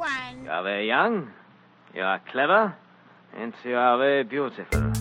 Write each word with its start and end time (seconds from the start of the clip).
one. 0.00 0.44
You're 0.44 0.62
very 0.62 0.88
young. 0.88 1.28
You 1.94 2.04
are 2.04 2.20
clever. 2.32 2.72
And 3.36 3.52
you 3.64 3.76
are 3.76 3.98
very 3.98 4.24
beautiful. 4.24 4.92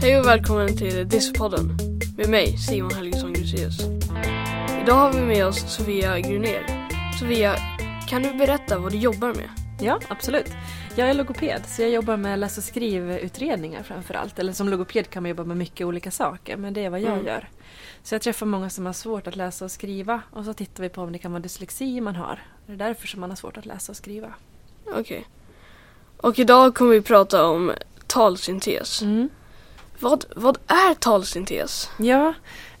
Hej 0.00 0.18
och 0.18 0.26
välkommen 0.26 0.76
till 0.76 1.08
Disspodden 1.08 1.76
med 2.16 2.28
mig 2.28 2.46
Simon 2.58 2.90
Helgesson 2.94 3.32
Gruséus. 3.32 3.80
Idag 4.82 4.94
har 4.94 5.12
vi 5.12 5.20
med 5.20 5.46
oss 5.46 5.76
Sofia 5.76 6.18
Grunér. 6.18 6.88
Sofia, 7.18 7.54
kan 8.08 8.22
du 8.22 8.34
berätta 8.34 8.78
vad 8.78 8.92
du 8.92 8.98
jobbar 8.98 9.28
med? 9.28 9.48
Ja, 9.80 10.00
absolut. 10.08 10.52
Jag 10.96 11.10
är 11.10 11.14
logoped, 11.14 11.66
så 11.66 11.82
jag 11.82 11.90
jobbar 11.90 12.16
med 12.16 12.38
läs 12.38 12.58
och 12.58 12.64
skrivutredningar 12.64 13.82
framför 13.82 14.14
allt. 14.14 14.38
Eller 14.38 14.52
som 14.52 14.68
logoped 14.68 15.10
kan 15.10 15.22
man 15.22 15.30
jobba 15.30 15.44
med 15.44 15.56
mycket 15.56 15.86
olika 15.86 16.10
saker, 16.10 16.56
men 16.56 16.74
det 16.74 16.84
är 16.84 16.90
vad 16.90 17.00
jag 17.00 17.12
Mm. 17.12 17.26
gör. 17.26 17.48
Så 18.02 18.14
jag 18.14 18.22
träffar 18.22 18.46
många 18.46 18.70
som 18.70 18.86
har 18.86 18.92
svårt 18.92 19.26
att 19.26 19.36
läsa 19.36 19.64
och 19.64 19.70
skriva 19.70 20.22
och 20.30 20.44
så 20.44 20.54
tittar 20.54 20.82
vi 20.82 20.88
på 20.88 21.02
om 21.02 21.12
det 21.12 21.18
kan 21.18 21.32
vara 21.32 21.42
dyslexi 21.42 22.00
man 22.00 22.16
har. 22.16 22.42
Det 22.66 22.72
är 22.72 22.76
därför 22.76 23.06
som 23.06 23.20
man 23.20 23.30
har 23.30 23.36
svårt 23.36 23.56
att 23.56 23.66
läsa 23.66 23.92
och 23.92 23.96
skriva. 23.96 24.32
Okej. 24.96 25.26
Och 26.16 26.38
idag 26.38 26.74
kommer 26.74 26.92
vi 26.92 27.00
prata 27.02 27.46
om 27.46 27.72
talsyntes. 28.06 29.02
Vad, 30.00 30.24
vad 30.36 30.58
är 30.66 30.94
talsyntes? 30.94 31.90
Ja, 31.98 32.34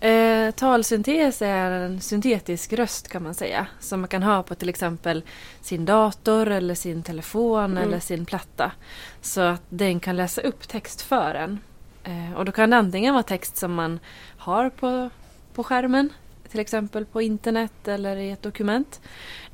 eh, 0.08 0.50
talsyntes 0.50 1.42
är 1.42 1.70
en 1.70 2.00
syntetisk 2.00 2.72
röst 2.72 3.08
kan 3.08 3.22
man 3.22 3.34
säga. 3.34 3.66
Som 3.80 4.00
man 4.00 4.08
kan 4.08 4.22
ha 4.22 4.42
på 4.42 4.54
till 4.54 4.68
exempel 4.68 5.22
sin 5.60 5.84
dator 5.84 6.48
eller 6.48 6.74
sin 6.74 7.02
telefon 7.02 7.64
Mm. 7.70 7.82
eller 7.82 8.00
sin 8.00 8.26
platta. 8.26 8.72
Så 9.22 9.40
att 9.40 9.62
den 9.68 10.00
kan 10.00 10.16
läsa 10.16 10.40
upp 10.40 10.68
text 10.68 11.02
för 11.02 11.34
en. 11.34 11.58
Eh, 12.04 12.36
och 12.36 12.44
då 12.44 12.52
kan 12.52 12.70
det 12.70 12.76
antingen 12.76 13.14
vara 13.14 13.22
text 13.22 13.56
som 13.56 13.74
man 13.74 14.00
har 14.38 14.70
på, 14.70 15.10
på 15.54 15.64
skärmen. 15.64 16.12
Till 16.50 16.60
exempel 16.60 17.04
på 17.06 17.22
internet 17.22 17.88
eller 17.88 18.16
i 18.16 18.30
ett 18.30 18.42
dokument. 18.42 19.00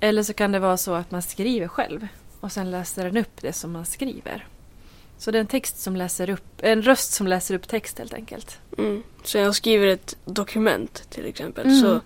Eller 0.01 0.23
så 0.23 0.33
kan 0.33 0.53
det 0.53 0.59
vara 0.59 0.77
så 0.77 0.95
att 0.95 1.11
man 1.11 1.23
skriver 1.23 1.69
själv. 1.69 2.07
Och 2.41 2.53
sen 2.53 2.71
läser 2.71 3.05
den 3.05 3.17
upp 3.17 3.41
det 3.41 3.53
som 3.53 3.73
man 3.73 3.87
skriver. 3.87 4.47
Så 5.19 5.31
det 5.31 5.39
är 5.39 5.41
en 5.41 5.47
text 5.47 5.79
som 5.81 5.97
läser 5.97 6.31
upp, 6.31 6.45
en 6.63 6.83
röst 6.83 7.13
som 7.13 7.27
läser 7.27 7.55
upp 7.55 7.69
text 7.69 7.99
helt 7.99 8.15
enkelt. 8.15 8.59
Mm. 8.79 9.03
Så 9.25 9.39
jag 9.39 9.55
skriver 9.55 9.87
ett 9.87 10.17
dokument 10.25 11.07
till 11.11 11.27
exempel 11.27 11.67
Mm. 11.67 11.81
så, 11.81 12.01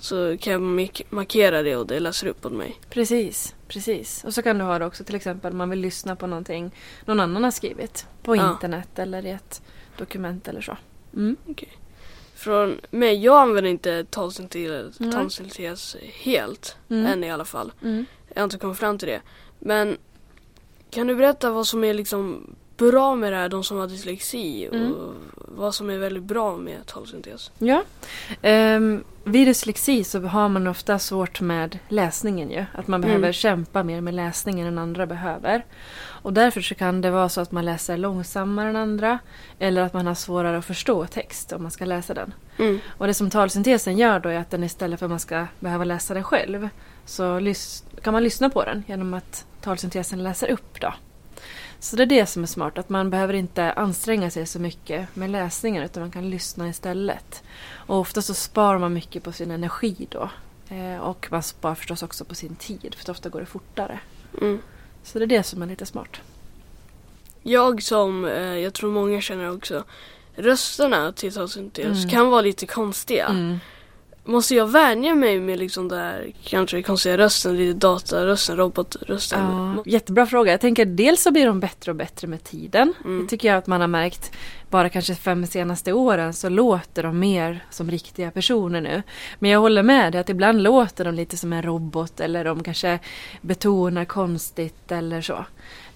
så 0.00 0.36
kan 0.38 0.52
jag 0.52 0.60
markera 1.10 1.62
det 1.62 1.76
och 1.76 1.86
det 1.86 2.00
läser 2.00 2.26
upp 2.26 2.46
åt 2.46 2.52
mig. 2.52 2.80
Precis, 2.90 3.54
precis. 3.68 4.24
Och 4.24 4.34
så 4.34 4.42
kan 4.42 4.58
du 4.58 4.64
ha 4.64 4.78
det 4.78 4.86
också 4.86 5.04
till 5.04 5.14
exempel 5.14 5.52
om 5.52 5.58
man 5.58 5.70
vill 5.70 5.80
lyssna 5.80 6.16
på 6.16 6.26
någonting 6.26 6.70
någon 7.04 7.20
annan 7.20 7.44
har 7.44 7.50
skrivit. 7.50 8.06
På 8.22 8.36
Ja. 8.36 8.50
internet 8.52 8.98
eller 8.98 9.26
i 9.26 9.30
ett 9.30 9.62
dokument 9.96 10.48
eller 10.48 10.60
så. 10.60 10.76
Mm. 11.14 11.36
Från 12.34 12.80
mig, 12.90 13.24
jag 13.24 13.36
använder 13.40 13.70
inte 13.70 14.04
talsyntes 14.04 15.96
helt. 16.22 16.76
Mm. 16.90 17.06
Än 17.06 17.24
i 17.24 17.30
alla 17.30 17.44
fall. 17.44 17.72
Mm. 17.82 18.06
Jag 18.34 18.40
har 18.40 18.44
inte 18.44 18.58
kommit 18.58 18.78
fram 18.78 18.98
till 18.98 19.08
det. 19.08 19.20
Men 19.58 19.96
kan 20.90 21.06
du 21.06 21.14
berätta 21.16 21.50
vad 21.50 21.66
som 21.66 21.84
är 21.84 21.94
liksom 21.94 22.54
bra 22.76 23.14
med 23.14 23.32
det 23.32 23.36
här, 23.36 23.48
de 23.48 23.64
som 23.64 23.78
har 23.78 23.86
dyslexi 23.86 24.68
Mm. 24.72 24.92
och 24.92 25.14
vad 25.34 25.74
som 25.74 25.90
är 25.90 25.98
väldigt 25.98 26.22
bra 26.22 26.56
med 26.56 26.86
talsyntes? 26.86 27.50
Ja. 27.58 27.82
Um, 28.42 29.04
vid 29.24 29.46
dyslexi 29.46 30.04
så 30.04 30.20
har 30.20 30.48
man 30.48 30.66
ofta 30.66 30.98
svårt 30.98 31.40
med 31.40 31.78
läsningen 31.88 32.50
ju. 32.50 32.64
Att 32.74 32.88
man 32.88 33.00
behöver 33.00 33.18
Mm. 33.22 33.32
kämpa 33.32 33.82
mer 33.82 34.00
med 34.00 34.14
läsningen 34.14 34.66
än 34.66 34.78
andra 34.78 35.06
behöver. 35.06 35.64
Och 36.22 36.32
därför 36.32 36.60
så 36.60 36.74
kan 36.74 37.00
det 37.00 37.10
vara 37.10 37.28
så 37.28 37.40
att 37.40 37.52
man 37.52 37.64
läser 37.64 37.96
långsammare 37.96 38.68
än 38.68 38.76
andra. 38.76 39.18
Eller 39.58 39.82
att 39.82 39.92
man 39.92 40.06
har 40.06 40.14
svårare 40.14 40.58
att 40.58 40.64
förstå 40.64 41.06
text 41.06 41.52
om 41.52 41.62
man 41.62 41.70
ska 41.70 41.84
läsa 41.84 42.14
den. 42.14 42.34
Mm. 42.58 42.78
Och 42.98 43.06
det 43.06 43.14
som 43.14 43.30
talsyntesen 43.30 43.98
gör 43.98 44.20
då 44.20 44.28
är 44.28 44.38
att 44.38 44.50
den 44.50 44.64
istället 44.64 44.98
för 44.98 45.06
att 45.06 45.10
man 45.10 45.20
ska 45.20 45.46
behöva 45.60 45.84
läsa 45.84 46.14
den 46.14 46.24
själv 46.24 46.68
så 47.04 47.52
kan 48.02 48.12
man 48.12 48.24
lyssna 48.24 48.50
på 48.50 48.64
den 48.64 48.84
genom 48.86 49.14
att 49.14 49.44
talsyntesen 49.60 50.22
läser 50.22 50.50
upp 50.50 50.80
då. 50.80 50.94
Så 51.80 51.96
det 51.96 52.02
är 52.02 52.06
det 52.06 52.26
som 52.26 52.42
är 52.42 52.46
smart, 52.46 52.78
att 52.78 52.88
man 52.88 53.10
behöver 53.10 53.34
inte 53.34 53.72
anstränga 53.72 54.30
sig 54.30 54.46
så 54.46 54.58
mycket 54.58 55.16
med 55.16 55.30
läsningen 55.30 55.82
utan 55.82 56.00
man 56.00 56.10
kan 56.10 56.30
lyssna 56.30 56.68
istället. 56.68 57.42
Och 57.70 57.98
ofta 57.98 58.22
så 58.22 58.34
sparar 58.34 58.78
man 58.78 58.92
mycket 58.92 59.22
på 59.22 59.32
sin 59.32 59.50
energi 59.50 60.06
då. 60.10 60.30
Eh, 60.68 60.98
och 60.98 61.28
man 61.30 61.42
sparar 61.42 61.74
förstås 61.74 62.02
också 62.02 62.24
på 62.24 62.34
sin 62.34 62.56
tid 62.56 62.94
för 62.98 63.10
ofta 63.12 63.28
går 63.28 63.40
det 63.40 63.46
fortare. 63.46 64.00
Mm. 64.40 64.58
Så 65.02 65.18
det 65.18 65.24
är 65.24 65.26
det 65.26 65.42
som 65.42 65.62
är 65.62 65.66
lite 65.66 65.86
smart. 65.86 66.16
Jag 67.42 67.82
som, 67.82 68.24
eh, 68.24 68.56
jag 68.58 68.74
tror 68.74 68.92
många 68.92 69.20
känner 69.20 69.50
också, 69.50 69.84
rösterna 70.36 71.12
till 71.12 71.34
talsyntes 71.34 71.98
Mm. 71.98 72.08
kan 72.08 72.30
vara 72.30 72.40
lite 72.40 72.66
konstiga. 72.66 73.26
Mm. 73.26 73.58
Måste 74.28 74.54
jag 74.54 74.66
vänja 74.66 75.14
mig 75.14 75.40
med 75.40 75.58
liksom 75.58 75.88
där 75.88 76.32
kanske 76.44 76.82
konstiga 76.82 77.18
rösten, 77.18 77.56
lite 77.56 77.78
datarösten, 77.78 78.56
robotrösten? 78.56 79.40
Ja, 79.40 79.82
jättebra 79.86 80.26
fråga. 80.26 80.50
Jag 80.50 80.60
tänker 80.60 80.84
dels 80.84 81.22
så 81.22 81.30
blir 81.30 81.46
de 81.46 81.60
bättre 81.60 81.92
och 81.92 81.96
bättre 81.96 82.28
med 82.28 82.44
tiden. 82.44 82.94
Mm. 83.04 83.22
Det 83.22 83.28
tycker 83.28 83.48
jag 83.48 83.58
att 83.58 83.66
man 83.66 83.80
har 83.80 83.88
märkt 83.88 84.32
bara 84.70 84.88
kanske 84.88 85.14
fem 85.14 85.46
senaste 85.46 85.92
åren 85.92 86.32
så 86.32 86.48
låter 86.48 87.02
de 87.02 87.18
mer 87.18 87.64
som 87.70 87.90
riktiga 87.90 88.30
personer 88.30 88.80
nu. 88.80 89.02
Men 89.38 89.50
jag 89.50 89.60
håller 89.60 89.82
med 89.82 90.12
dig 90.12 90.20
att 90.20 90.28
ibland 90.28 90.62
låter 90.62 91.04
de 91.04 91.14
lite 91.14 91.36
som 91.36 91.52
en 91.52 91.62
robot 91.62 92.20
eller 92.20 92.44
de 92.44 92.62
kanske 92.62 92.98
betonar 93.40 94.04
konstigt 94.04 94.92
eller 94.92 95.20
så. 95.20 95.44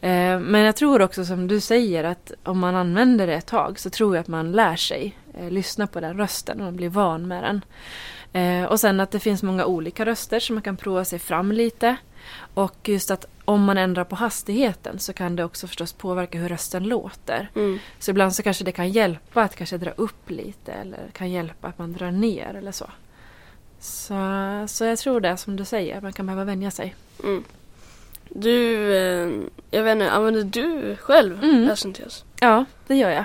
Eh, 0.00 0.40
Men 0.40 0.60
jag 0.60 0.76
tror 0.76 1.02
också 1.02 1.24
som 1.24 1.48
du 1.48 1.60
säger 1.60 2.04
att 2.04 2.32
om 2.42 2.58
man 2.58 2.74
använder 2.76 3.26
det 3.26 3.34
ett 3.34 3.46
tag 3.46 3.78
så 3.78 3.90
tror 3.90 4.16
jag 4.16 4.20
att 4.20 4.28
man 4.28 4.52
lär 4.52 4.76
sig 4.76 5.16
eh, 5.38 5.50
lyssna 5.50 5.86
på 5.86 6.00
den 6.00 6.16
rösten 6.16 6.60
och 6.60 6.72
blir 6.72 6.88
van 6.88 7.28
med 7.28 7.42
den. 7.42 7.64
Eh, 8.32 8.64
och 8.64 8.80
sen 8.80 9.00
att 9.00 9.10
det 9.10 9.20
finns 9.20 9.42
många 9.42 9.66
olika 9.66 10.04
röster 10.04 10.40
så 10.40 10.52
man 10.52 10.62
kan 10.62 10.76
prova 10.76 11.04
sig 11.04 11.18
fram 11.18 11.52
lite. 11.52 11.96
Och 12.54 12.88
just 12.88 13.10
att 13.10 13.26
om 13.44 13.64
man 13.64 13.78
ändrar 13.78 14.04
på 14.04 14.16
hastigheten 14.16 14.98
så 14.98 15.12
kan 15.12 15.36
det 15.36 15.44
också 15.44 15.66
förstås 15.66 15.92
påverka 15.92 16.38
hur 16.38 16.48
rösten 16.48 16.84
låter. 16.84 17.50
Mm. 17.54 17.78
Så 17.98 18.10
ibland 18.10 18.34
så 18.34 18.42
kanske 18.42 18.64
det 18.64 18.72
kan 18.72 18.90
hjälpa 18.90 19.42
att 19.42 19.56
kanske 19.56 19.78
dra 19.78 19.90
upp 19.90 20.30
lite 20.30 20.72
eller 20.72 21.10
kan 21.12 21.30
hjälpa 21.30 21.68
att 21.68 21.78
man 21.78 21.92
drar 21.92 22.10
ner 22.10 22.54
eller 22.54 22.72
så. 22.72 22.86
Så, 23.80 24.14
så 24.68 24.84
jag 24.84 24.98
tror 24.98 25.20
det 25.20 25.36
som 25.36 25.56
du 25.56 25.64
säger, 25.64 26.00
man 26.00 26.12
kan 26.12 26.26
behöva 26.26 26.44
vänja 26.44 26.70
sig. 26.70 26.94
Mm. 27.24 27.44
Du, 28.28 28.92
eh, 28.96 29.30
jag 29.70 29.82
vet 29.82 29.92
inte, 29.92 30.10
använder 30.10 30.44
du 30.44 30.96
själv 30.96 31.44
Mm. 31.44 31.66
Ja, 32.40 32.64
det 32.86 32.94
gör 32.94 33.10
jag. 33.10 33.24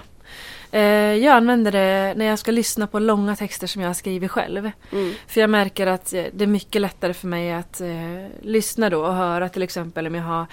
Eh, 0.77 1.15
Jag 1.15 1.35
använder 1.35 1.71
det 1.71 2.13
när 2.17 2.25
jag 2.25 2.39
ska 2.39 2.51
lyssna 2.51 2.87
på 2.87 2.99
långa 2.99 3.35
texter 3.35 3.67
som 3.67 3.81
jag 3.81 3.89
har 3.89 3.93
skrivit 3.93 4.31
själv. 4.31 4.71
Mm. 4.91 5.13
För 5.27 5.41
jag 5.41 5.49
märker 5.49 5.87
att 5.87 6.13
eh, 6.13 6.23
det 6.33 6.43
är 6.43 6.47
mycket 6.47 6.81
lättare 6.81 7.13
för 7.13 7.27
mig 7.27 7.53
att 7.53 7.81
eh, 7.81 8.25
lyssna 8.41 8.89
då 8.89 9.05
och 9.05 9.13
höra 9.13 9.49
till 9.49 9.61
exempel 9.63 10.07
om 10.07 10.15
jag 10.15 10.23
har 10.23 10.45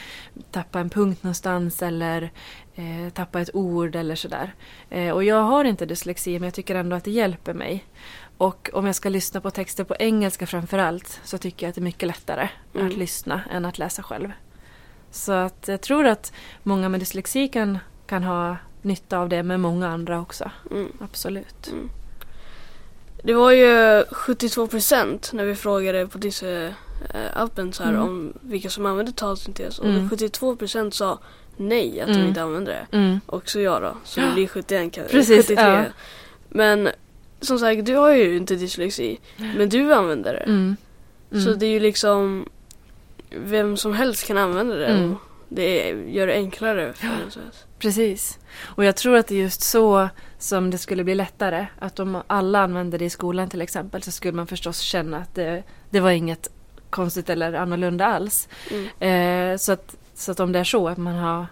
tappat 0.51 0.81
en 0.81 0.91
punkt 0.91 1.23
någonstans 1.23 1.83
eller 1.83 2.31
eh, 2.75 3.13
tappat 3.13 3.43
ett 3.49 3.55
ord 3.55 3.97
eller 3.97 4.15
sådär. 4.15 4.55
Eh, 4.91 5.11
och 5.11 5.25
jag 5.25 5.43
har 5.43 5.65
inte 5.65 5.87
dyslexi 5.87 6.39
men 6.39 6.45
jag 6.47 6.55
tycker 6.55 6.75
ändå 6.75 6.97
att 6.97 7.05
det 7.05 7.11
hjälper 7.11 7.55
mig. 7.55 7.85
Och 8.39 8.71
om 8.73 8.87
jag 8.87 8.95
ska 8.95 9.09
lyssna 9.09 9.41
på 9.41 9.51
texter 9.51 9.85
på 9.85 9.97
engelska 9.99 10.47
framför 10.47 10.79
allt 10.79 11.21
så 11.25 11.39
tycker 11.39 11.67
jag 11.67 11.69
att 11.69 11.75
det 11.75 11.81
är 11.81 11.83
mycket 11.83 12.07
lättare 12.07 12.49
Mm. 12.75 12.87
att 12.87 12.97
lyssna 12.97 13.41
än 13.53 13.65
att 13.65 13.79
läsa 13.79 14.03
själv. 14.03 14.33
Så 15.11 15.33
att 15.33 15.69
jag 15.69 15.81
tror 15.81 16.07
att 16.07 16.33
många 16.63 16.89
med 16.89 17.01
dyslexi 17.01 17.49
kan, 17.49 17.79
kan 18.07 18.23
ha 18.23 18.57
nytta 18.85 19.19
av 19.19 19.29
det 19.29 19.43
med 19.43 19.61
många 19.61 19.89
andra 19.89 20.21
också. 20.21 20.51
Mm. 20.71 20.89
Absolut. 21.01 21.69
Mm. 21.73 21.91
Det 23.23 23.35
var 23.35 23.51
ju 23.53 24.05
72 24.11 24.67
procent 24.67 25.31
när 25.33 25.45
vi 25.45 25.55
frågade 25.55 26.07
på 26.07 26.19
Disse-appen 26.19 27.73
så 27.73 27.83
här 27.83 27.91
Mm. 27.91 28.03
om 28.03 28.33
vilka 28.41 28.71
som 28.71 28.87
använde 28.87 29.13
talsyntes. 29.13 29.79
Och 29.79 29.89
Mm. 29.89 30.11
72 30.11 30.57
procent 30.57 30.95
sa 30.95 31.19
nej, 31.57 32.01
att 32.01 32.07
de 32.07 32.13
Mm. 32.15 32.27
inte 32.29 32.43
använde 32.43 32.71
det. 32.91 32.97
Mm. 32.97 33.21
Också 33.27 33.61
jag 33.61 33.83
då, 33.83 33.97
så 34.05 34.21
det 34.21 34.27
blir 34.35 34.47
71 34.47 34.93
kan- 34.93 35.05
Precis, 35.11 35.47
73. 35.47 35.65
ja. 35.65 35.85
Men 36.49 36.89
som 37.41 37.59
sagt, 37.59 37.85
du 37.87 37.95
har 37.97 38.13
ju 38.13 38.37
inte 38.37 38.55
dyslexi. 38.57 39.19
Men 39.57 39.69
du 39.69 39.95
använder 39.95 40.33
det. 40.33 40.39
Mm. 40.53 40.77
Så 41.45 41.53
det 41.53 41.67
är 41.67 41.71
ju 41.71 41.81
liksom 41.81 42.49
vem 43.31 43.77
som 43.77 43.93
helst 43.95 44.27
kan 44.27 44.39
använda 44.39 44.75
det. 44.75 44.87
Det 45.49 45.89
gör 45.91 46.27
det 46.27 46.35
enklare 46.35 46.93
för 46.93 47.07
att- 47.07 47.67
Precis. 47.79 48.39
Och 48.63 48.85
jag 48.85 48.97
tror 48.97 49.17
att 49.17 49.27
det 49.27 49.35
är 49.35 49.39
just 49.43 49.63
så 49.63 50.09
som 50.39 50.71
det 50.71 50.79
skulle 50.79 51.05
bli 51.05 51.15
lättare. 51.15 51.67
Att 51.79 52.01
om 52.01 52.23
alla 52.27 52.61
använde 52.61 52.99
det 52.99 53.05
i 53.05 53.11
skolan 53.11 53.49
till 53.51 53.63
exempel 53.63 54.03
så 54.03 54.11
skulle 54.11 54.33
man 54.33 54.47
förstås 54.47 54.79
känna 54.79 55.17
att 55.19 55.35
det, 55.35 55.63
det 55.91 56.01
var 56.01 56.11
inget 56.11 56.49
konstigt 56.91 57.31
eller 57.31 57.53
annorlunda 57.53 58.07
alls. 58.07 58.49
Mm. 58.71 59.53
Eh, 59.53 59.57
så, 59.57 59.73
att, 59.73 59.97
så 60.15 60.33
att 60.33 60.41
om 60.41 60.53
det 60.53 60.59
är 60.59 60.65
så 60.65 60.89
att 60.89 60.99
man 60.99 61.15
har 61.15 61.47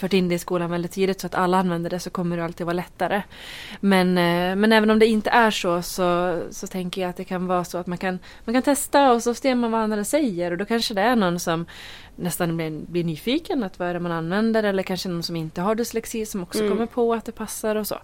fört 0.00 0.12
in 0.12 0.28
det 0.28 0.34
i 0.34 0.38
skolan 0.38 0.70
väldigt 0.70 0.92
tidigt 0.92 1.20
så 1.20 1.26
att 1.26 1.34
alla 1.34 1.58
använder 1.58 1.90
det 1.90 1.98
så 2.00 2.10
kommer 2.10 2.36
det 2.36 2.44
alltid 2.44 2.66
vara 2.66 2.74
lättare. 2.76 3.22
Men, 3.80 4.18
eh, 4.18 4.56
men 4.56 4.72
även 4.72 4.90
om 4.90 4.98
det 4.98 5.06
inte 5.06 5.30
är 5.30 5.50
så, 5.50 5.82
så 5.82 6.40
så 6.50 6.66
tänker 6.66 7.00
jag 7.00 7.10
att 7.10 7.16
det 7.16 7.24
kan 7.24 7.46
vara 7.46 7.64
så 7.64 7.78
att 7.78 7.86
man 7.86 7.98
kan, 7.98 8.18
man 8.44 8.54
kan 8.54 8.62
testa 8.62 9.12
och 9.12 9.22
så 9.22 9.34
ser 9.34 9.54
man 9.54 9.70
vad 9.70 9.80
andra 9.80 10.04
säger 10.04 10.50
och 10.50 10.58
då 10.58 10.64
kanske 10.64 10.94
det 10.94 11.00
är 11.00 11.16
någon 11.16 11.40
som 11.40 11.66
nästan 12.16 12.56
blir, 12.56 12.70
blir 12.70 13.04
nyfiken 13.04 13.62
att 13.62 13.78
vad 13.78 13.88
är 13.88 13.94
det 13.94 14.00
man 14.00 14.12
använder 14.12 14.62
eller 14.62 14.82
kanske 14.82 15.08
någon 15.08 15.22
som 15.22 15.36
inte 15.36 15.60
har 15.60 15.74
dyslexi 15.74 16.26
som 16.26 16.42
också 16.42 16.58
Mm. 16.58 16.70
kommer 16.70 16.86
på 16.86 17.14
att 17.14 17.24
det 17.24 17.32
passar 17.32 17.76
och 17.76 17.86
så. 17.86 17.98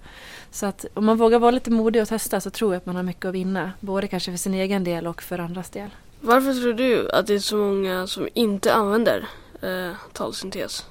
Så 0.51 0.67
att 0.67 0.85
om 0.95 1.05
man 1.05 1.17
vågar 1.17 1.39
vara 1.39 1.51
lite 1.51 1.71
modig 1.71 2.03
och 2.03 2.09
testa 2.09 2.41
så 2.41 2.51
tror 2.51 2.73
jag 2.75 2.79
att 2.81 2.87
man 2.87 2.97
har 2.97 3.03
mycket 3.03 3.25
att 3.25 3.35
vinna. 3.35 3.73
Både 3.81 4.09
kanske 4.09 4.31
för 4.31 4.39
sin 4.39 4.55
egen 4.55 4.85
del 4.85 5.07
och 5.07 5.23
för 5.23 5.39
andras 5.39 5.71
del. 5.71 5.91
Varför 6.21 6.53
tror 6.55 6.73
du 6.73 7.11
att 7.11 7.27
det 7.27 7.35
är 7.35 7.39
så 7.39 7.57
många 7.57 8.07
som 8.07 8.29
inte 8.35 8.75
använder 8.75 9.29
eh, 9.63 9.91
talsyntes? 10.13 10.87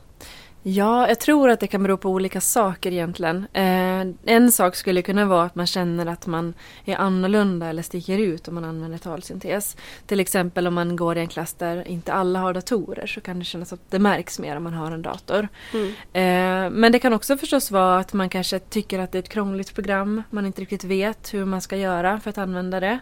Ja, 0.68 1.08
jag 1.08 1.20
tror 1.20 1.50
att 1.50 1.60
det 1.60 1.68
kan 1.68 1.84
bero 1.84 1.98
på 1.98 2.10
olika 2.10 2.42
saker 2.42 2.92
egentligen. 2.92 3.48
Eh, 3.54 4.08
en 4.36 4.52
sak 4.52 4.76
skulle 4.76 5.02
kunna 5.02 5.26
vara 5.26 5.44
att 5.44 5.56
man 5.56 5.68
känner 5.68 6.06
att 6.06 6.28
man 6.28 6.54
är 6.86 6.96
annorlunda 6.96 7.68
eller 7.68 7.82
sticker 7.84 8.18
ut 8.18 8.48
om 8.48 8.56
man 8.56 8.64
använder 8.66 8.98
talsyntes. 8.98 9.78
Till 10.08 10.20
exempel 10.20 10.68
om 10.68 10.74
man 10.74 10.96
går 10.96 11.18
i 11.18 11.20
en 11.20 11.28
klass 11.28 11.54
där 11.54 11.88
inte 11.88 12.14
alla 12.14 12.40
har 12.40 12.54
datorer 12.54 13.08
så 13.08 13.22
kan 13.22 13.40
det 13.40 13.46
kännas 13.46 13.74
att 13.74 13.80
det 13.92 14.00
märks 14.00 14.40
mer 14.40 14.58
om 14.58 14.64
man 14.64 14.74
har 14.74 14.92
en 14.92 15.02
dator. 15.02 15.48
Mm. 15.74 15.88
Eh, 16.14 16.72
men 16.80 16.92
det 16.92 17.00
kan 17.00 17.14
också 17.14 17.38
förstås 17.38 17.72
vara 17.72 17.98
att 18.00 18.14
man 18.14 18.30
kanske 18.30 18.60
tycker 18.60 19.00
att 19.00 19.12
det 19.12 19.18
är 19.18 19.24
ett 19.24 19.30
krångligt 19.30 19.76
program. 19.76 20.24
Man 20.30 20.46
inte 20.46 20.62
riktigt 20.62 20.84
vet 20.84 21.34
hur 21.34 21.46
man 21.46 21.62
ska 21.62 21.78
göra 21.78 22.20
för 22.20 22.30
att 22.30 22.38
använda 22.38 22.80
det. 22.80 23.00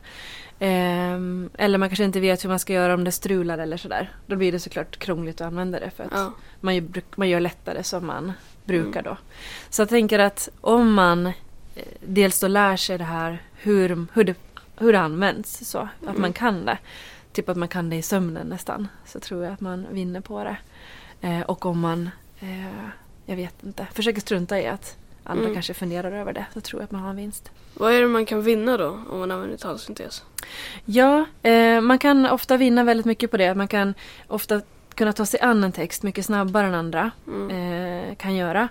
Eh, 0.60 1.18
eller 1.57 1.77
man 1.77 1.89
kanske 1.89 2.04
inte 2.04 2.19
vet 2.19 2.44
hur 2.44 2.50
man 2.50 2.60
ska 2.60 2.74
göra 2.74 2.94
om 2.94 3.04
det 3.04 3.12
strular 3.12 3.57
eller 3.57 3.77
sådär. 3.77 4.12
Då 4.27 4.36
blir 4.36 4.51
det 4.51 4.60
såklart 4.60 4.98
krångligt 4.98 5.42
att 5.42 5.48
använda 5.48 5.80
det 5.80 5.89
för 5.89 6.04
att 6.04 6.10
Ja. 6.13 6.33
man, 6.62 6.75
ju, 6.75 6.88
man 7.15 7.30
gör 7.30 7.39
lättare 7.53 7.83
som 7.83 8.05
man 8.07 8.33
brukar 8.65 9.01
då. 9.01 9.17
Så 9.69 9.81
jag 9.81 9.89
tänker 9.89 10.19
att 10.19 10.50
om 10.61 10.94
man 10.94 11.25
eh, 11.25 11.33
dels 12.00 12.39
då 12.39 12.47
lär 12.47 12.77
sig 12.77 12.97
det 12.97 13.03
här 13.03 13.41
hur, 13.53 14.05
hur, 14.13 14.23
det, 14.23 14.35
hur 14.77 14.94
det 14.94 15.00
används, 15.00 15.69
så 15.69 15.89
att 16.07 16.17
man 16.17 16.33
kan 16.33 16.65
det. 16.65 16.77
Typ 17.33 17.50
att 17.50 17.57
man 17.57 17.67
kan 17.67 17.89
det 17.89 17.95
i 17.95 18.01
sömnen 18.01 18.47
nästan. 18.47 18.88
Så 19.05 19.19
tror 19.19 19.44
jag 19.44 19.53
att 19.53 19.61
man 19.61 19.88
vinner 19.91 20.21
på 20.21 20.44
det. 20.44 20.57
Eh, 21.27 21.41
och 21.41 21.65
om 21.65 21.79
man, 21.79 22.09
eh, 22.39 22.89
jag 23.25 23.35
vet 23.35 23.63
inte, 23.63 23.88
försöker 23.94 24.21
strunta 24.21 24.59
i 24.59 24.67
att 24.67 24.97
andra 25.23 25.44
Mm. 25.44 25.53
kanske 25.53 25.73
funderar 25.73 26.11
över 26.11 26.33
det. 26.33 26.45
Så 26.53 26.61
tror 26.61 26.81
jag 26.81 26.85
att 26.85 26.91
man 26.91 27.01
har 27.01 27.09
en 27.09 27.15
vinst. 27.15 27.51
Vad 27.73 27.94
är 27.94 28.01
det 28.01 28.07
man 28.07 28.25
kan 28.25 28.44
vinna 28.44 28.77
då 28.77 28.89
om 29.09 29.19
man 29.19 29.31
använder 29.31 29.57
talsyntes? 29.57 30.23
Ja, 30.85 31.25
eh, 31.44 31.81
man 31.81 32.00
kan 32.00 32.25
ofta 32.25 32.57
vinna 32.57 32.83
väldigt 32.83 33.05
mycket 33.05 33.31
på 33.31 33.38
det. 33.38 33.55
Man 33.55 33.67
kan 33.67 33.94
ofta 34.27 34.61
kunna 34.95 35.13
ta 35.13 35.25
sig 35.25 35.39
an 35.39 35.63
en 35.63 35.71
text 35.71 36.03
mycket 36.03 36.25
snabbare 36.25 36.67
än 36.67 36.75
andra 36.75 37.11
Mm. 37.27 37.49
eh, 38.09 38.15
kan 38.15 38.35
göra. 38.35 38.67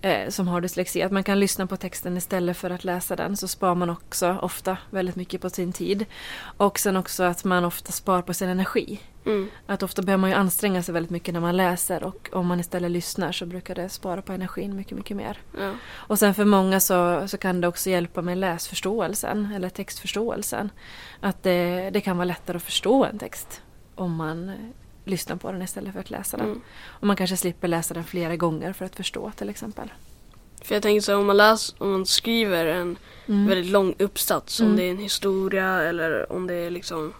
Eh, 0.00 0.28
som 0.28 0.48
har 0.48 0.60
dyslexi. 0.60 1.02
Att 1.02 1.12
man 1.12 1.24
kan 1.24 1.40
lyssna 1.40 1.66
på 1.66 1.76
texten 1.76 2.16
istället 2.16 2.56
för 2.56 2.70
att 2.70 2.84
läsa 2.84 3.16
den. 3.16 3.36
Så 3.36 3.48
spar 3.48 3.74
man 3.74 3.90
också 3.90 4.38
ofta 4.42 4.78
väldigt 4.90 5.16
mycket 5.16 5.40
på 5.40 5.50
sin 5.50 5.72
tid. 5.72 6.06
Och 6.56 6.78
sen 6.78 6.96
också 6.96 7.22
att 7.24 7.44
man 7.44 7.64
ofta 7.64 7.92
spar 7.92 8.22
på 8.22 8.34
sin 8.34 8.48
energi. 8.48 9.00
Mm. 9.26 9.48
Att 9.66 9.82
ofta 9.82 10.02
behöver 10.02 10.20
man 10.20 10.30
ju 10.30 10.36
anstränga 10.36 10.82
sig 10.82 10.94
väldigt 10.94 11.10
mycket 11.10 11.34
när 11.34 11.40
man 11.40 11.56
läser. 11.56 12.04
Och 12.04 12.28
om 12.32 12.46
man 12.46 12.60
istället 12.60 12.90
lyssnar 12.90 13.32
så 13.32 13.46
brukar 13.46 13.74
det 13.74 13.88
spara 13.88 14.22
på 14.22 14.32
energin 14.32 14.76
mycket, 14.76 14.96
mycket 14.96 15.16
mer. 15.16 15.38
Ja. 15.58 15.72
Och 15.92 16.18
sen 16.18 16.34
för 16.34 16.44
många 16.44 16.80
så, 16.80 17.28
så 17.28 17.38
kan 17.38 17.60
det 17.60 17.68
också 17.68 17.90
hjälpa 17.90 18.22
med 18.22 18.38
läsförståelsen 18.38 19.52
eller 19.56 19.68
textförståelsen. 19.68 20.70
Att 21.20 21.42
det, 21.42 21.90
det 21.90 22.00
kan 22.00 22.16
vara 22.16 22.24
lättare 22.24 22.56
att 22.56 22.62
förstå 22.62 23.04
en 23.04 23.18
text 23.18 23.62
om 23.94 24.14
man 24.14 24.52
lyssnar 25.06 25.36
på 25.36 25.52
den 25.52 25.62
istället 25.62 25.92
för 25.92 26.00
att 26.00 26.10
läsa 26.10 26.36
den. 26.36 26.46
Mm. 26.46 26.60
Och 26.86 27.06
man 27.06 27.16
kanske 27.16 27.36
slipper 27.36 27.68
läsa 27.68 27.94
den 27.94 28.04
flera 28.04 28.36
gånger 28.36 28.72
för 28.72 28.84
att 28.84 28.96
förstå 28.96 29.32
till 29.36 29.48
exempel. 29.48 29.92
För 30.62 30.74
jag 30.74 30.82
tänker 30.82 31.00
så 31.00 31.12
här, 31.12 31.18
om 31.18 31.26
man 31.26 31.36
läser, 31.36 31.82
om 31.82 31.90
man 31.92 32.06
skriver 32.06 32.66
en 32.66 32.96
Mm. 33.28 33.46
väldigt 33.46 33.70
lång 33.72 33.94
uppsats, 33.98 34.60
Mm. 34.60 34.70
om 34.72 34.76
det 34.76 34.82
är 34.82 34.90
en 34.90 34.98
historia 34.98 35.82
eller 35.82 36.32
om 36.32 36.46
det 36.46 36.54
är 36.54 36.70
liksom 36.70 37.12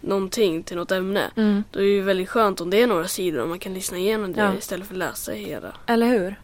någonting 0.00 0.62
till 0.62 0.76
något 0.76 0.92
ämne. 0.92 1.30
Mm. 1.36 1.64
Då 1.70 1.78
är 1.78 1.82
det 1.84 1.90
ju 1.90 2.02
väldigt 2.02 2.28
skönt 2.28 2.60
om 2.60 2.70
det 2.70 2.82
är 2.82 2.86
några 2.86 3.08
sidor 3.08 3.42
och 3.42 3.48
man 3.48 3.58
kan 3.58 3.74
lyssna 3.74 3.98
igenom 3.98 4.32
det 4.32 4.40
Ja. 4.40 4.54
istället 4.54 4.86
för 4.86 4.94
att 4.94 4.98
läsa 4.98 5.32
hela. 5.32 5.72
Eller 5.86 6.06
hur? 6.06 6.40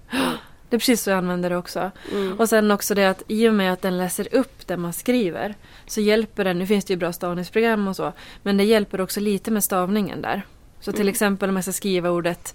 Det 0.72 0.76
är 0.76 0.78
precis 0.78 1.02
så 1.02 1.10
jag 1.10 1.16
använder 1.18 1.50
det 1.50 1.56
också. 1.56 1.90
Mm. 2.12 2.40
Och 2.40 2.48
sen 2.48 2.70
också 2.70 2.94
det 2.94 3.04
att 3.10 3.22
i 3.28 3.48
och 3.48 3.54
med 3.54 3.72
att 3.72 3.82
den 3.82 3.98
läser 3.98 4.34
upp 4.34 4.66
det 4.66 4.76
man 4.76 4.92
skriver 4.92 5.54
så 5.86 6.00
hjälper 6.00 6.44
den, 6.44 6.58
nu 6.58 6.66
finns 6.66 6.84
det 6.84 6.92
ju 6.92 6.96
bra 6.98 7.12
stavningsprogram 7.12 7.88
och 7.88 7.96
så, 7.96 8.12
men 8.42 8.56
det 8.56 8.64
hjälper 8.64 9.00
också 9.00 9.20
lite 9.20 9.50
med 9.50 9.64
stavningen 9.64 10.22
där. 10.22 10.42
Så 10.80 10.92
till 10.92 11.00
Mm. 11.00 11.10
exempel 11.10 11.48
om 11.48 11.56
jag 11.56 11.64
ska 11.64 11.72
skriva 11.72 12.10
ordet 12.10 12.54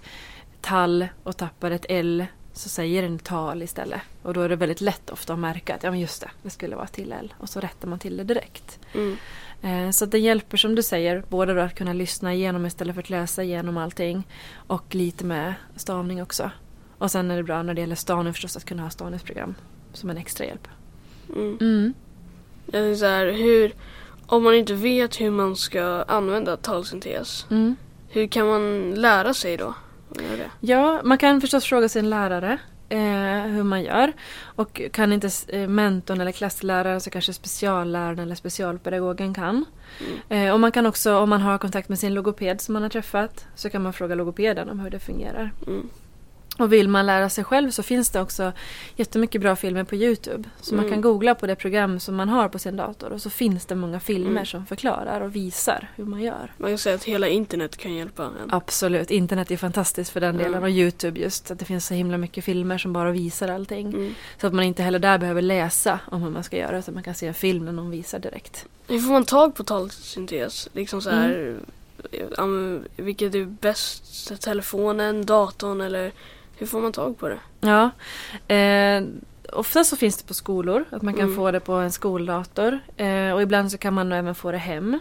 tall 0.60 1.08
och 1.22 1.36
tappar 1.36 1.70
ett 1.70 1.86
L 1.88 2.26
så 2.52 2.68
säger 2.68 3.02
den 3.02 3.18
tal 3.18 3.62
istället. 3.62 4.00
Och 4.22 4.34
då 4.34 4.40
är 4.40 4.48
det 4.48 4.56
väldigt 4.56 4.80
lätt 4.80 5.10
ofta 5.10 5.32
att 5.32 5.38
märka 5.38 5.74
att 5.74 5.82
ja 5.82 5.90
men 5.90 6.00
just 6.00 6.20
det, 6.20 6.30
det 6.42 6.50
skulle 6.50 6.76
vara 6.76 6.86
till 6.86 7.12
L. 7.12 7.34
Och 7.38 7.48
så 7.48 7.60
rättar 7.60 7.88
man 7.88 7.98
till 7.98 8.16
det 8.16 8.24
direkt. 8.24 8.78
Mm. 8.94 9.16
Eh, 9.62 9.90
Så 9.90 10.06
det 10.06 10.18
hjälper 10.18 10.56
som 10.56 10.74
du 10.74 10.82
säger, 10.82 11.22
både 11.28 11.54
då 11.54 11.60
att 11.60 11.74
kunna 11.74 11.92
lyssna 11.92 12.34
igenom 12.34 12.66
istället 12.66 12.94
för 12.94 13.02
att 13.02 13.10
läsa 13.10 13.42
igenom 13.42 13.76
allting. 13.76 14.26
Och 14.54 14.94
lite 14.94 15.24
med 15.24 15.54
stavning 15.76 16.22
också. 16.22 16.50
Och 16.98 17.10
sen 17.10 17.30
är 17.30 17.36
det 17.36 17.42
bra 17.42 17.62
när 17.62 17.74
det 17.74 17.80
gäller 17.80 17.94
stavning 17.94 18.32
förstås 18.32 18.56
att 18.56 18.64
kunna 18.64 18.82
ha 18.82 18.90
stavningsprogram 18.90 19.54
som 19.92 20.10
en 20.10 20.16
extra 20.18 20.46
hjälp. 20.46 20.68
Mm. 21.36 21.58
Mm. 21.60 21.94
Jag 22.66 22.72
tänker 22.72 22.94
så 22.94 23.06
här, 23.06 23.26
hur, 23.26 23.74
om 24.26 24.42
man 24.44 24.54
inte 24.54 24.74
vet 24.74 25.20
hur 25.20 25.30
man 25.30 25.56
ska 25.56 26.04
använda 26.08 26.56
talsyntes, 26.56 27.46
Mm. 27.50 27.76
hur 28.08 28.26
kan 28.26 28.46
man 28.46 28.94
lära 28.94 29.34
sig 29.34 29.56
då? 29.56 29.74
Ja, 30.60 31.00
man 31.04 31.18
kan 31.18 31.40
förstås 31.40 31.64
fråga 31.64 31.88
sin 31.88 32.10
lärare 32.10 32.58
eh, 32.88 33.42
hur 33.42 33.62
man 33.62 33.82
gör. 33.82 34.12
Och 34.42 34.80
kan 34.92 35.12
inte 35.12 35.30
eh, 35.48 35.68
mentorn 35.68 36.20
eller 36.20 36.32
klassläraren 36.32 37.00
så 37.00 37.10
kanske 37.10 37.32
specialläraren 37.32 38.18
eller 38.18 38.34
specialpedagogen 38.34 39.34
kan. 39.34 39.64
Eh, 40.28 40.52
och 40.52 40.60
man 40.60 40.72
kan 40.72 40.86
också, 40.86 41.16
om 41.18 41.30
man 41.30 41.40
har 41.40 41.58
kontakt 41.58 41.88
med 41.88 41.98
sin 41.98 42.14
logoped 42.14 42.60
som 42.60 42.72
man 42.72 42.82
har 42.82 42.90
träffat, 42.90 43.46
så 43.54 43.70
kan 43.70 43.82
man 43.82 43.92
fråga 43.92 44.14
logopeden 44.14 44.68
om 44.68 44.80
hur 44.80 44.90
det 44.90 45.00
fungerar. 45.00 45.52
Mm. 46.58 46.64
Och 46.66 46.72
vill 46.72 46.88
man 46.88 47.06
lära 47.06 47.28
sig 47.28 47.44
själv 47.44 47.70
så 47.70 47.82
finns 47.82 48.10
det 48.10 48.20
också 48.20 48.52
jättemycket 48.96 49.40
bra 49.40 49.56
filmer 49.56 49.84
på 49.84 49.94
Youtube. 49.96 50.48
Så 50.60 50.74
man 50.74 50.84
Mm. 50.84 50.92
kan 50.94 51.00
googla 51.02 51.34
på 51.34 51.46
det 51.46 51.54
program 51.56 52.00
som 52.00 52.14
man 52.16 52.28
har 52.28 52.48
på 52.48 52.58
sin 52.58 52.76
dator 52.76 53.12
och 53.12 53.22
så 53.22 53.30
finns 53.30 53.66
det 53.66 53.74
många 53.74 54.00
filmer 54.00 54.30
Mm. 54.30 54.46
som 54.46 54.66
förklarar 54.66 55.20
och 55.20 55.36
visar 55.36 55.88
hur 55.96 56.04
man 56.04 56.20
gör. 56.22 56.52
Man 56.56 56.70
kan 56.70 56.78
säga 56.78 56.94
att 56.94 57.04
hela 57.04 57.28
internet 57.28 57.76
kan 57.76 57.94
hjälpa 57.94 58.22
en. 58.24 58.32
Absolut, 58.50 59.10
internet 59.10 59.50
är 59.50 59.56
fantastiskt 59.56 60.10
för 60.10 60.20
den 60.20 60.36
delen 60.36 60.52
Mm. 60.54 60.62
och 60.62 60.70
Youtube 60.70 61.20
just. 61.20 61.50
Att 61.50 61.58
det 61.58 61.64
finns 61.64 61.86
så 61.86 61.94
himla 61.94 62.16
mycket 62.18 62.44
filmer 62.44 62.78
som 62.78 62.92
bara 62.92 63.10
visar 63.10 63.48
allting. 63.48 63.86
Mm. 63.88 64.14
Så 64.40 64.46
att 64.46 64.52
man 64.52 64.64
inte 64.64 64.82
heller 64.82 64.98
där 64.98 65.18
behöver 65.18 65.42
läsa 65.42 66.00
om 66.06 66.22
hur 66.22 66.30
man 66.30 66.42
ska 66.44 66.56
göra 66.56 66.78
utan 66.78 66.94
man 66.94 67.02
kan 67.02 67.14
se 67.14 67.26
en 67.26 67.34
film 67.34 67.64
när 67.64 67.72
någon 67.72 67.90
visar 67.90 68.18
direkt. 68.18 68.66
Hur 68.88 68.98
får 68.98 69.12
man 69.12 69.24
tag 69.24 69.54
på 69.54 69.64
talsyntes? 69.64 70.68
Liksom 70.72 71.02
så 71.02 71.10
här, 71.10 71.56
Mm. 72.38 72.84
vilket 72.96 73.34
är 73.34 73.44
bäst? 73.44 74.40
Telefonen, 74.40 75.26
datorn 75.26 75.80
eller 75.80 76.12
hur 76.58 76.66
får 76.66 76.80
man 76.80 76.92
tag 76.92 77.18
på 77.18 77.28
det? 77.28 77.38
Ja, 77.60 77.90
eh, 78.54 79.02
ofta 79.52 79.84
så 79.84 79.96
finns 79.96 80.16
det 80.16 80.28
på 80.28 80.34
skolor, 80.34 80.84
att 80.90 81.02
man 81.02 81.14
kan 81.14 81.24
Mm. 81.24 81.36
få 81.36 81.50
det 81.50 81.60
på 81.60 81.72
en 81.72 81.92
skoldator. 81.92 82.78
Eh, 82.96 83.32
och 83.32 83.42
ibland 83.42 83.70
så 83.72 83.78
kan 83.78 83.94
man 83.94 84.12
även 84.12 84.34
få 84.34 84.52
det 84.52 84.58
hem. 84.58 85.00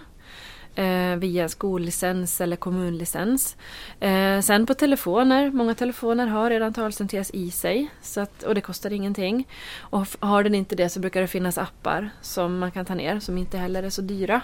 Eh, 0.77 1.15
via 1.15 1.49
skollicens 1.49 2.41
eller 2.41 2.55
kommunlicens. 2.55 3.57
Eh, 3.99 4.39
sen 4.41 4.65
på 4.65 4.73
telefoner, 4.73 5.51
många 5.51 5.75
telefoner 5.75 6.27
har 6.27 6.49
redan 6.49 6.73
talsyntes 6.73 7.31
i 7.31 7.51
sig. 7.51 7.89
Så 8.01 8.21
att, 8.21 8.43
och 8.43 8.55
det 8.55 8.61
kostar 8.61 8.93
ingenting. 8.93 9.47
Och 9.79 10.07
har 10.19 10.43
den 10.43 10.55
inte 10.55 10.75
det 10.75 10.89
så 10.89 10.99
brukar 10.99 11.21
det 11.21 11.27
finnas 11.27 11.57
appar 11.57 12.09
som 12.21 12.59
man 12.59 12.71
kan 12.71 12.85
ta 12.85 12.95
ner 12.95 13.19
som 13.19 13.37
inte 13.37 13.57
heller 13.57 13.83
är 13.83 13.89
så 13.89 14.01
dyra. 14.01 14.41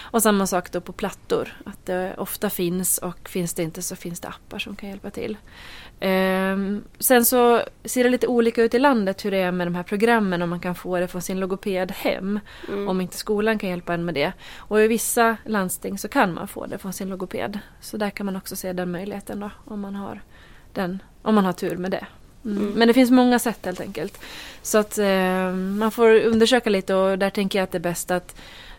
Och 0.00 0.22
samma 0.22 0.46
sak 0.46 0.72
då 0.72 0.80
på 0.80 0.92
plattor. 0.92 1.56
Att 1.64 1.86
det 1.86 2.14
ofta 2.18 2.50
finns 2.50 2.98
och 2.98 3.28
finns 3.28 3.54
det 3.54 3.62
inte 3.62 3.82
så 3.82 3.96
finns 3.96 4.20
det 4.20 4.28
appar 4.28 4.58
som 4.58 4.76
kan 4.76 4.88
hjälpa 4.88 5.10
till. 5.10 5.36
Ehm, 6.00 6.84
sen 6.98 7.24
så 7.24 7.62
ser 7.84 8.04
det 8.04 8.10
lite 8.10 8.26
olika 8.26 8.62
ut 8.62 8.74
i 8.74 8.78
landet 8.78 9.24
hur 9.24 9.30
det 9.30 9.38
är 9.38 9.52
med 9.52 9.66
de 9.66 9.74
här 9.74 9.82
programmen 9.82 10.42
om 10.42 10.50
man 10.50 10.60
kan 10.60 10.74
få 10.74 11.00
det 11.00 11.08
från 11.08 11.22
sin 11.22 11.40
logoped 11.40 11.92
hem. 11.92 12.40
Mm. 12.68 12.88
Om 12.88 13.00
inte 13.00 13.16
skolan 13.16 13.58
kan 13.58 13.70
hjälpa 13.70 13.94
en 13.94 14.04
med 14.04 14.14
det. 14.14 14.32
Och 14.58 14.80
i 14.80 14.88
vissa 14.88 15.36
landsting 15.76 15.98
så 15.98 16.08
kan 16.08 16.34
man 16.34 16.48
få 16.48 16.66
det 16.66 16.78
från 16.78 16.92
sin 16.92 17.08
logoped. 17.08 17.58
Så 17.80 17.96
där 17.96 18.10
kan 18.10 18.26
man 18.26 18.36
också 18.36 18.56
se 18.56 18.72
den 18.72 18.90
möjligheten 18.90 19.40
då 19.40 19.50
om 19.66 19.80
man 19.80 19.94
har, 19.94 20.22
den, 20.74 21.02
om 21.22 21.34
man 21.34 21.44
har 21.44 21.52
tur 21.52 21.76
med 21.76 21.90
det. 21.90 22.06
Mm. 22.44 22.58
Mm. 22.58 22.72
Men 22.78 22.88
det 22.88 22.94
finns 22.94 23.10
många 23.10 23.38
sätt 23.38 23.64
helt 23.64 23.80
enkelt. 23.80 24.18
Så 24.62 24.78
att 24.78 24.98
eh, 24.98 25.52
man 25.52 25.90
får 25.90 26.14
undersöka 26.26 26.70
lite 26.70 26.94
och 26.94 27.18
där 27.18 27.30
tänker 27.30 27.58
jag 27.58 27.64
att 27.64 27.72
det 27.72 27.78
är 27.78 27.90
bäst 27.92 28.10
att, 28.10 28.34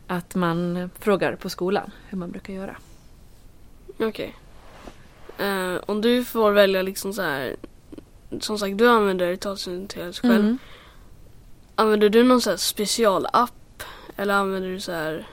att 0.07 0.35
man 0.35 0.89
frågar 0.99 1.35
på 1.35 1.49
skolan 1.49 1.91
hur 2.09 2.17
man 2.17 2.31
brukar 2.31 2.53
göra. 2.53 2.75
Okej. 3.99 4.33
Eh, 5.37 5.75
om 5.85 6.01
du 6.01 6.23
får 6.23 6.51
välja 6.51 6.81
liksom 6.81 7.13
så 7.13 7.21
här. 7.21 7.55
Som 8.39 8.57
sagt, 8.57 8.77
du 8.77 8.87
använder 8.87 9.35
talsyntes 9.35 10.19
själv. 10.19 10.45
Mm. 10.45 10.57
Använder 11.75 12.09
du 12.09 12.23
någon 12.23 12.41
så 12.41 12.49
här 12.49 12.57
specialapp? 12.57 13.83
Eller 14.17 14.33
använder 14.33 14.69
du 14.69 14.79
så 14.79 14.91
här... 14.91 15.27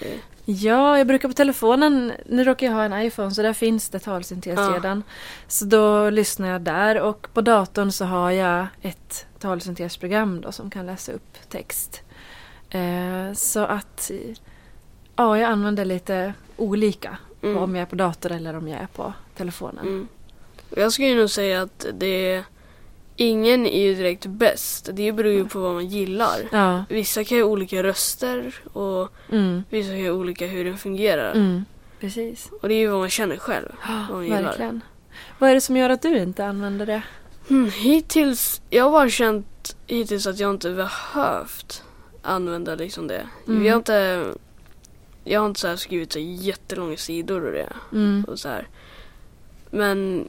Eh, 0.00 0.18
Ja, 0.50 0.98
jag 0.98 1.06
brukar 1.06 1.28
på 1.28 1.34
telefonen, 1.34 2.12
nu 2.26 2.44
råkar 2.44 2.66
jag 2.66 2.74
ha 2.74 2.84
en 2.84 3.02
iPhone 3.06 3.30
så 3.30 3.42
där 3.42 3.52
finns 3.52 3.88
det 3.88 3.98
talsyntes 3.98 4.54
Ja. 4.56 4.74
redan. 4.74 5.02
Så 5.48 5.64
då 5.64 6.10
lyssnar 6.10 6.48
jag 6.48 6.60
där 6.60 7.00
och 7.00 7.28
på 7.34 7.40
datorn 7.40 7.92
så 7.92 8.04
har 8.04 8.30
jag 8.30 8.66
ett 8.82 9.26
talsyntesprogram 9.38 10.40
då 10.40 10.52
som 10.52 10.70
kan 10.70 10.86
läsa 10.86 11.12
upp 11.12 11.36
text. 11.48 12.02
Eh, 12.70 13.32
så 13.34 13.60
att 13.60 14.10
ja, 15.16 15.38
jag 15.38 15.50
använder 15.50 15.84
lite 15.84 16.34
olika 16.56 17.18
mm, 17.42 17.56
om 17.58 17.74
jag 17.74 17.82
är 17.82 17.86
på 17.86 17.96
dator 17.96 18.32
eller 18.32 18.56
om 18.56 18.68
jag 18.68 18.80
är 18.80 18.86
på 18.86 19.12
telefonen. 19.36 19.86
mm. 19.86 20.08
Jag 20.76 20.92
skulle 20.92 21.14
nog 21.14 21.30
säga 21.30 21.62
att 21.62 21.86
det 21.94 22.06
är 22.32 22.44
ingen 23.20 23.66
är 23.66 23.82
ju 23.82 23.94
direkt 23.94 24.26
bäst. 24.26 24.88
Det 24.92 25.12
beror 25.12 25.32
ju 25.32 25.44
på 25.48 25.58
vad 25.60 25.74
man 25.74 25.86
gillar. 25.86 26.48
Ja. 26.52 26.84
Vissa 26.88 27.24
kan 27.24 27.38
ju 27.38 27.44
olika 27.44 27.82
röster 27.82 28.54
och 28.72 29.08
Mm. 29.30 29.62
vissa 29.70 29.88
kan 29.90 29.98
ju 29.98 30.10
olika 30.10 30.46
hur 30.46 30.64
den 30.64 30.78
fungerar. 30.78 31.32
Mm. 31.32 31.64
Precis. 32.00 32.50
Och 32.62 32.68
det 32.68 32.74
är 32.74 32.78
ju 32.78 32.88
vad 32.88 33.00
man 33.00 33.10
känner 33.10 33.36
själv. 33.36 33.68
Ja, 33.88 34.06
vad 34.08 34.16
man 34.16 34.24
gillar. 34.24 34.42
verkligen. 34.42 34.80
Vad 35.38 35.50
är 35.50 35.54
det 35.54 35.60
som 35.60 35.76
gör 35.76 35.90
att 35.90 36.02
du 36.02 36.18
inte 36.18 36.46
använder 36.46 36.86
det? 36.86 37.02
Hmm, 37.48 37.70
hittills, 37.70 38.62
jag 38.70 38.84
har 38.84 38.90
bara 38.90 39.10
känt 39.10 39.76
hittills 39.86 40.26
att 40.26 40.38
jag 40.38 40.50
inte 40.50 40.70
behövt 40.70 41.82
använda 42.22 42.74
liksom 42.74 43.06
det. 43.06 43.28
Mm. 43.48 43.64
Jag 43.66 43.72
har 43.72 43.78
inte, 43.78 44.24
jag 45.24 45.40
har 45.40 45.46
inte 45.46 45.60
så 45.60 45.68
här 45.68 45.76
skrivit 45.76 46.12
så 46.12 46.18
jättelånga 46.18 46.96
sidor 46.96 47.44
och 47.46 47.52
det. 47.52 47.72
Mm. 47.92 48.24
Och 48.28 48.38
så 48.38 48.48
här. 48.48 48.68
Men 49.70 50.28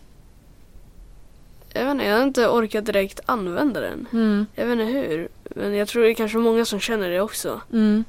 jag 1.73 1.83
vet 1.85 1.91
inte, 1.91 2.05
jag 2.05 2.15
har 2.17 2.23
inte 2.23 2.47
orkat 2.47 2.85
direkt 2.85 3.19
använda 3.25 3.79
den. 3.79 4.07
Mm. 4.13 4.45
Jag 4.55 4.65
vet 4.65 4.79
inte 4.79 4.85
hur. 4.85 5.27
Men 5.55 5.75
jag 5.75 5.87
tror 5.87 6.03
det 6.03 6.09
är 6.11 6.13
kanske 6.13 6.37
många 6.37 6.65
som 6.65 6.79
känner 6.79 7.09
det 7.09 7.21
också. 7.21 7.61
Mm. 7.73 8.03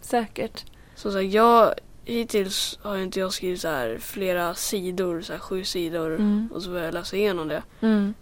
Säkert. 0.00 0.64
Så, 0.94 1.10
så 1.10 1.16
här, 1.16 1.24
jag, 1.24 1.74
hittills 2.04 2.78
har 2.82 2.96
inte 2.96 3.20
jag 3.20 3.32
skrivit 3.32 3.60
så 3.60 3.68
här 3.68 3.98
flera 4.00 4.54
sidor, 4.54 5.20
så 5.20 5.32
här 5.32 5.40
sju 5.40 5.64
sidor. 5.64 6.14
Mm. 6.14 6.48
Och 6.52 6.62
så 6.62 6.70
börjar 6.70 6.84
jag 6.84 6.94
läsa 6.94 7.16
igenom 7.16 7.48
det. 7.48 7.62
Mm. 7.80 8.14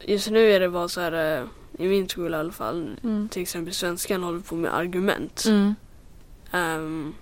Just 0.00 0.30
nu 0.30 0.50
är 0.50 0.60
det 0.60 0.68
bara 0.68 0.88
så 0.88 1.00
här, 1.00 1.38
eh, 1.40 1.44
i 1.84 1.88
min 1.88 2.08
skola 2.08 2.36
i 2.36 2.40
alla 2.40 2.52
fall, 2.52 2.96
Mm. 3.02 3.28
till 3.28 3.42
exempel 3.42 3.74
svenskan 3.74 4.22
håller 4.22 4.40
på 4.40 4.54
med 4.54 4.74
argument. 4.74 5.44
Mm. 5.46 5.74
Ehm, 6.52 7.14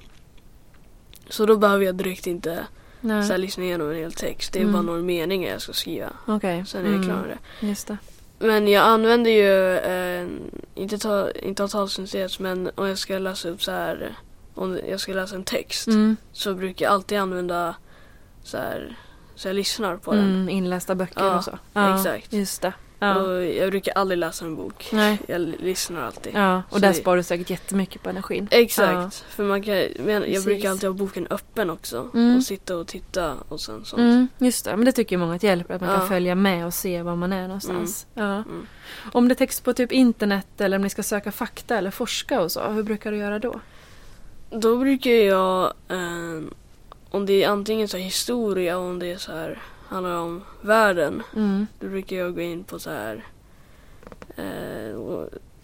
så 1.28 1.46
då 1.46 1.56
behöver 1.56 1.84
jag 1.84 1.94
direkt 1.94 2.26
inte 2.26 2.66
Nej. 3.00 3.24
så 3.24 3.32
här, 3.32 3.38
lyssna 3.38 3.64
igenom 3.64 3.90
en 3.90 3.96
hel 3.96 4.12
text. 4.12 4.52
Det 4.52 4.58
är 4.58 4.60
Mm. 4.60 4.72
bara 4.72 4.82
några 4.82 5.02
meningar 5.02 5.52
jag 5.52 5.62
ska 5.62 5.72
skriva. 5.72 6.10
Okej. 6.26 6.64
Sen 6.66 6.86
är 6.86 6.92
jag 6.92 7.04
klar 7.04 7.14
med 7.16 7.28
det. 7.60 7.66
Just 7.66 7.86
det. 7.86 7.96
Men 8.38 8.68
jag 8.68 8.84
använder 8.84 9.30
ju, 9.30 9.76
eh, 9.76 10.26
inte, 10.74 10.98
ta, 10.98 11.30
inte 11.30 11.64
av 11.64 11.68
talsyntes, 11.68 12.38
men 12.38 12.70
om 12.74 12.88
jag 12.88 12.98
ska 12.98 13.18
läsa 13.18 13.48
upp 13.48 13.62
så 13.62 13.70
här, 13.70 14.14
om 14.54 14.78
jag 14.88 15.00
ska 15.00 15.12
läsa 15.12 15.36
en 15.36 15.44
text. 15.44 15.86
Mm. 15.88 16.16
Så 16.32 16.54
brukar 16.54 16.86
jag 16.86 16.92
alltid 16.92 17.18
använda 17.18 17.74
så 18.42 18.56
här, 18.56 18.96
så 19.34 19.48
jag 19.48 19.54
lyssnar 19.56 19.96
på 19.96 20.12
den. 20.12 20.24
Mm. 20.34 20.48
Inlästa 20.48 20.94
böcker 20.94 21.24
Ja, 21.24 21.38
och 21.38 21.44
så. 21.44 21.58
exakt. 21.96 22.32
Just 22.32 22.62
det. 22.62 22.72
Ja. 23.00 23.14
Och 23.16 23.44
jag 23.44 23.70
brukar 23.70 23.92
aldrig 23.92 24.18
läsa 24.18 24.44
en 24.44 24.56
bok. 24.56 24.88
Nej. 24.92 25.18
Jag 25.26 25.40
lyssnar 25.40 26.02
alltid. 26.02 26.32
Ja, 26.34 26.56
och 26.68 26.72
Så 26.74 26.78
där 26.78 26.88
det- 26.88 26.94
sparar 26.94 27.16
du 27.16 27.22
säkert 27.22 27.50
jättemycket 27.50 28.02
på 28.02 28.10
energin. 28.10 28.48
Exakt. 28.50 29.16
För 29.28 29.44
man 29.44 29.62
kan, 29.62 29.74
men 30.04 30.32
jag 30.32 30.44
brukar 30.44 30.70
alltid 30.70 30.88
ha 30.88 30.94
boken 30.94 31.26
öppen 31.30 31.70
också. 31.70 32.10
Mm. 32.14 32.36
Och 32.36 32.42
sitta 32.42 32.76
och 32.76 32.86
titta 32.86 33.34
och 33.48 33.60
sen 33.60 33.84
sånt. 33.84 34.00
Mm, 34.00 34.28
just 34.38 34.64
det, 34.64 34.76
men 34.76 34.84
det 34.84 34.92
tycker 34.92 35.16
många 35.16 35.34
att 35.34 35.42
hjälper. 35.42 35.74
Att 35.74 35.80
man 35.80 35.90
kan 35.90 36.00
Ja. 36.00 36.06
följa 36.08 36.34
med 36.34 36.66
och 36.66 36.74
se 36.74 37.02
var 37.02 37.16
man 37.16 37.32
är 37.32 37.42
någonstans. 37.48 38.06
Ja. 38.14 38.34
Mm. 38.34 38.66
Om 39.12 39.28
det 39.28 39.32
är 39.32 39.36
text 39.36 39.64
på 39.64 39.72
typ 39.72 39.92
internet 39.92 40.60
eller 40.60 40.76
om 40.76 40.82
ni 40.82 40.90
ska 40.90 41.02
söka 41.02 41.32
fakta 41.32 41.78
eller 41.78 41.90
forska 41.90 42.40
och 42.40 42.52
så, 42.52 42.68
hur 42.68 42.82
brukar 42.82 43.12
du 43.12 43.18
göra 43.18 43.38
då? 43.38 43.60
Då 44.50 44.76
brukar 44.78 45.10
jag, 45.10 45.72
eh, 45.88 46.42
om 47.10 47.26
det 47.26 47.44
är 47.44 47.48
antingen 47.48 47.88
så 47.88 47.96
historia 47.96 48.78
och 48.78 48.84
om 48.84 48.98
det 48.98 49.12
är 49.12 49.16
så 49.18 49.32
här, 49.32 49.58
handlar 49.88 50.16
om 50.16 50.42
världen. 50.60 51.22
Mm. 51.36 51.66
Då 51.80 51.86
brukar 51.88 52.16
jag 52.16 52.34
gå 52.34 52.40
in 52.40 52.64
på 52.64 52.78
så 52.78 52.90
här, 52.90 53.24
eh, 54.36 54.94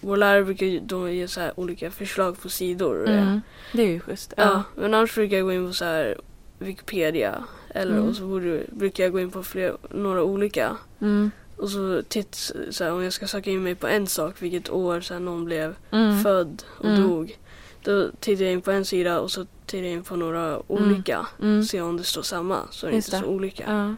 vår 0.00 0.16
lärare 0.16 0.44
brukar 0.44 0.80
då 0.80 1.08
ge 1.08 1.28
så 1.28 1.40
här 1.40 1.52
olika 1.60 1.90
förslag 1.90 2.40
på 2.42 2.48
sidor. 2.48 3.08
Mm. 3.08 3.40
Det 3.72 3.82
är 3.82 3.86
ju 3.88 4.00
schysst. 4.00 4.34
Ja, 4.36 4.62
men 4.76 4.94
annars 4.94 5.14
brukar 5.14 5.36
jag 5.36 5.46
gå 5.46 5.52
in 5.52 5.66
på 5.68 5.72
så 5.74 5.84
här 5.84 6.20
Wikipedia. 6.58 7.44
Eller 7.68 7.92
Mm. 7.96 8.08
och 8.08 8.16
så 8.16 8.26
borde, 8.26 8.62
brukar 8.72 9.04
jag 9.04 9.12
gå 9.12 9.20
in 9.20 9.30
på 9.30 9.42
fler, 9.42 9.76
några 9.90 10.22
olika. 10.22 10.76
Mm. 11.00 11.30
Och 11.56 11.70
så 11.70 12.02
titt, 12.08 12.52
så 12.70 12.84
här, 12.84 12.92
om 12.92 13.02
jag 13.04 13.12
ska 13.12 13.26
söka 13.26 13.50
in 13.50 13.62
mig 13.62 13.74
på 13.74 13.86
en 13.86 14.06
sak, 14.06 14.34
vilket 14.42 14.70
år 14.70 15.00
så 15.00 15.14
här, 15.14 15.20
någon 15.20 15.44
blev 15.44 15.74
Mm. 15.90 16.22
född 16.22 16.62
och 16.78 16.84
Mm. 16.84 17.02
dog. 17.02 17.38
Då 17.82 18.10
tittar 18.20 18.44
jag 18.44 18.52
in 18.52 18.62
på 18.62 18.70
en 18.70 18.84
sida 18.84 19.20
och 19.20 19.30
så 19.30 19.46
tittar 19.66 19.82
jag 19.84 19.92
in 19.92 20.02
på 20.02 20.16
några 20.16 20.72
olika. 20.72 21.26
Mm. 21.42 21.64
Se 21.64 21.80
om 21.80 21.96
det 21.96 22.04
står 22.04 22.22
samma, 22.22 22.60
så 22.70 22.86
är 22.86 22.90
det 22.90 22.96
Just 22.96 23.08
inte 23.08 23.16
det. 23.16 23.22
så 23.22 23.28
olika. 23.28 23.64
Ja. 23.66 23.94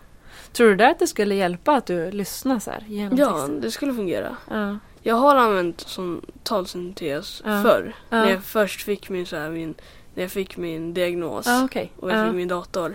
Tror 0.52 0.68
du 0.68 0.76
där 0.76 0.90
att 0.90 0.98
det 0.98 1.06
skulle 1.06 1.34
hjälpa 1.34 1.72
att 1.72 1.86
du 1.86 2.10
lyssnar 2.10 2.58
så 2.58 2.70
här 2.70 2.84
genom 2.88 3.18
Ja, 3.18 3.32
texten? 3.32 3.60
det 3.60 3.70
skulle 3.70 3.94
fungera. 3.94 4.36
Ja. 4.50 4.78
Jag 5.02 5.14
har 5.16 5.36
använt 5.36 5.80
som 5.80 6.20
talsyntes 6.42 7.42
Ja. 7.46 7.62
förr. 7.62 7.94
Ja. 8.10 8.16
När 8.16 8.30
jag 8.30 8.42
först 8.44 8.82
fick 8.82 9.08
min, 9.10 9.26
så 9.26 9.36
här, 9.36 9.50
min, 9.50 9.74
när 10.14 10.22
jag 10.22 10.30
fick 10.30 10.56
min 10.56 10.94
diagnos 10.94 11.46
Ja, 11.46 11.64
okej. 11.64 11.92
och 12.00 12.10
jag 12.10 12.18
Ja. 12.18 12.24
fick 12.26 12.34
min 12.34 12.48
dator. 12.48 12.94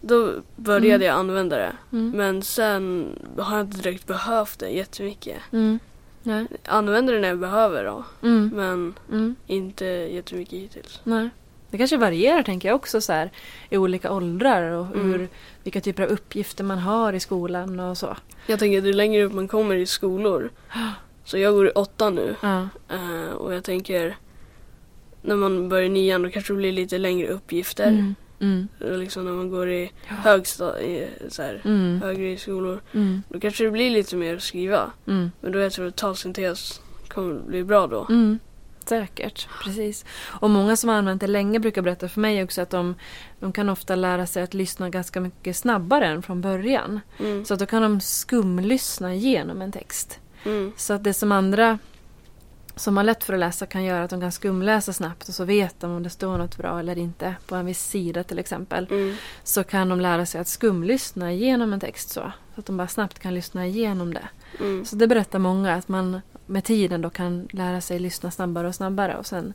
Då 0.00 0.32
började 0.56 0.86
Mm. 0.94 1.06
jag 1.06 1.14
använda 1.18 1.56
det. 1.56 1.72
Mm. 1.92 2.10
Men 2.16 2.42
sen 2.42 3.08
har 3.38 3.56
jag 3.56 3.66
inte 3.66 3.76
direkt 3.78 4.06
behövt 4.06 4.58
det 4.58 4.68
jättemycket. 4.68 5.36
Mm. 5.52 5.78
Nej. 6.22 6.46
Använder 6.66 7.14
det 7.14 7.20
när 7.20 7.28
jag 7.28 7.38
behöver 7.38 7.84
då. 7.84 8.04
Mm. 8.22 8.50
Men 8.54 8.94
Mm. 9.10 9.36
inte 9.46 9.84
jättemycket 9.86 10.58
hittills. 10.58 11.00
Nej. 11.04 11.30
Det 11.74 11.78
kanske 11.78 11.96
varierar 11.96 12.42
tänker 12.42 12.68
jag 12.68 12.76
också 12.76 13.00
så 13.00 13.12
här 13.12 13.30
i 13.70 13.76
olika 13.76 14.12
åldrar 14.12 14.70
och 14.70 14.86
hur, 14.86 15.14
Mm. 15.14 15.28
vilka 15.62 15.80
typer 15.80 16.02
av 16.02 16.08
uppgifter 16.08 16.64
man 16.64 16.78
har 16.78 17.12
i 17.12 17.20
skolan 17.20 17.80
och 17.80 17.98
så. 17.98 18.16
Jag 18.46 18.58
tänker 18.58 18.78
att 18.78 18.84
ju 18.84 18.92
längre 18.92 19.22
upp 19.24 19.32
man 19.32 19.48
kommer 19.48 19.74
i 19.76 19.86
skolor. 19.86 20.50
Så 21.24 21.38
jag 21.38 21.54
går 21.54 21.66
i 21.66 21.70
åtta 21.70 22.10
nu. 22.10 22.36
Ja. 22.42 22.68
eh, 22.90 23.32
och 23.36 23.54
jag 23.54 23.64
tänker 23.64 24.16
när 25.22 25.36
man 25.36 25.68
börjar 25.68 25.84
i 25.84 25.88
nian 25.88 26.22
då 26.22 26.30
kanske 26.30 26.52
det 26.52 26.56
blir 26.56 26.72
lite 26.72 26.98
längre 26.98 27.28
uppgifter. 27.28 27.88
Mm. 27.88 28.14
Mm. 28.40 28.68
Liksom 29.00 29.24
när 29.24 29.32
man 29.32 29.50
går 29.50 29.68
i 29.70 29.90
Ja. 30.08 30.14
högstadiet, 30.14 31.10
så 31.28 31.42
här, 31.42 31.60
Mm. 31.64 32.02
högre 32.02 32.30
i 32.32 32.36
skolor. 32.36 32.80
Mm. 32.92 33.22
Då 33.28 33.40
kanske 33.40 33.64
det 33.64 33.70
blir 33.70 33.90
lite 33.90 34.16
mer 34.16 34.36
att 34.36 34.42
skriva. 34.42 34.90
Mm. 35.06 35.30
Men 35.40 35.52
då 35.52 35.58
jag 35.58 35.72
tror 35.72 35.86
att 35.86 35.96
talsyntes 35.96 36.80
kommer 37.08 37.34
bli 37.40 37.64
bra 37.64 37.86
då. 37.86 38.06
Säkert, 38.88 39.48
precis. 39.64 40.04
Och 40.24 40.50
många 40.50 40.76
som 40.76 40.88
har 40.88 40.96
använt 40.96 41.20
det 41.20 41.26
länge 41.26 41.60
brukar 41.60 41.82
berätta 41.82 42.08
för 42.08 42.20
mig 42.20 42.44
också 42.44 42.62
att 42.62 42.70
de, 42.70 42.94
de 43.40 43.52
kan 43.52 43.68
ofta 43.68 43.94
lära 43.94 44.26
sig 44.26 44.42
att 44.42 44.54
lyssna 44.54 44.90
ganska 44.90 45.20
mycket 45.20 45.56
snabbare 45.56 46.06
än 46.06 46.22
från 46.22 46.40
början. 46.40 47.00
Mm. 47.18 47.44
Så 47.44 47.54
att 47.54 47.60
då 47.60 47.66
kan 47.66 47.82
de 47.82 48.00
skumlyssna 48.00 49.14
igenom 49.14 49.62
en 49.62 49.72
text. 49.72 50.20
Mm. 50.44 50.72
Så 50.76 50.92
att 50.92 51.04
det 51.04 51.14
som 51.14 51.32
andra 51.32 51.78
som 52.76 52.96
har 52.96 53.04
lätt 53.04 53.24
för 53.24 53.32
att 53.32 53.40
läsa 53.40 53.66
kan 53.66 53.84
göra 53.84 54.04
att 54.04 54.10
de 54.10 54.20
kan 54.20 54.32
skumläsa 54.32 54.92
snabbt 54.92 55.28
och 55.28 55.34
så 55.34 55.44
vet 55.44 55.80
de 55.80 55.90
om 55.90 56.02
det 56.02 56.10
står 56.10 56.38
något 56.38 56.56
bra 56.56 56.78
eller 56.78 56.98
inte 56.98 57.34
på 57.46 57.54
en 57.54 57.66
viss 57.66 57.82
sida 57.82 58.24
till 58.24 58.38
exempel. 58.38 58.86
Mm. 58.90 59.14
Så 59.44 59.64
kan 59.64 59.88
de 59.88 60.00
lära 60.00 60.26
sig 60.26 60.40
att 60.40 60.48
skumlyssna 60.48 61.32
igenom 61.32 61.72
en 61.72 61.80
text 61.80 62.10
så. 62.10 62.32
Så 62.54 62.60
att 62.60 62.66
de 62.66 62.76
bara 62.76 62.88
snabbt 62.88 63.18
kan 63.18 63.34
lyssna 63.34 63.66
igenom 63.66 64.14
det. 64.14 64.28
Mm. 64.60 64.84
Så 64.84 64.96
det 64.96 65.06
berättar 65.06 65.38
många 65.38 65.74
att 65.74 65.88
man 65.88 66.20
med 66.46 66.64
tiden 66.64 67.00
då 67.00 67.10
kan 67.10 67.48
lära 67.52 67.80
sig 67.80 67.98
lyssna 67.98 68.30
snabbare 68.30 68.68
och 68.68 68.74
snabbare 68.74 69.16
och 69.16 69.26
sen 69.26 69.54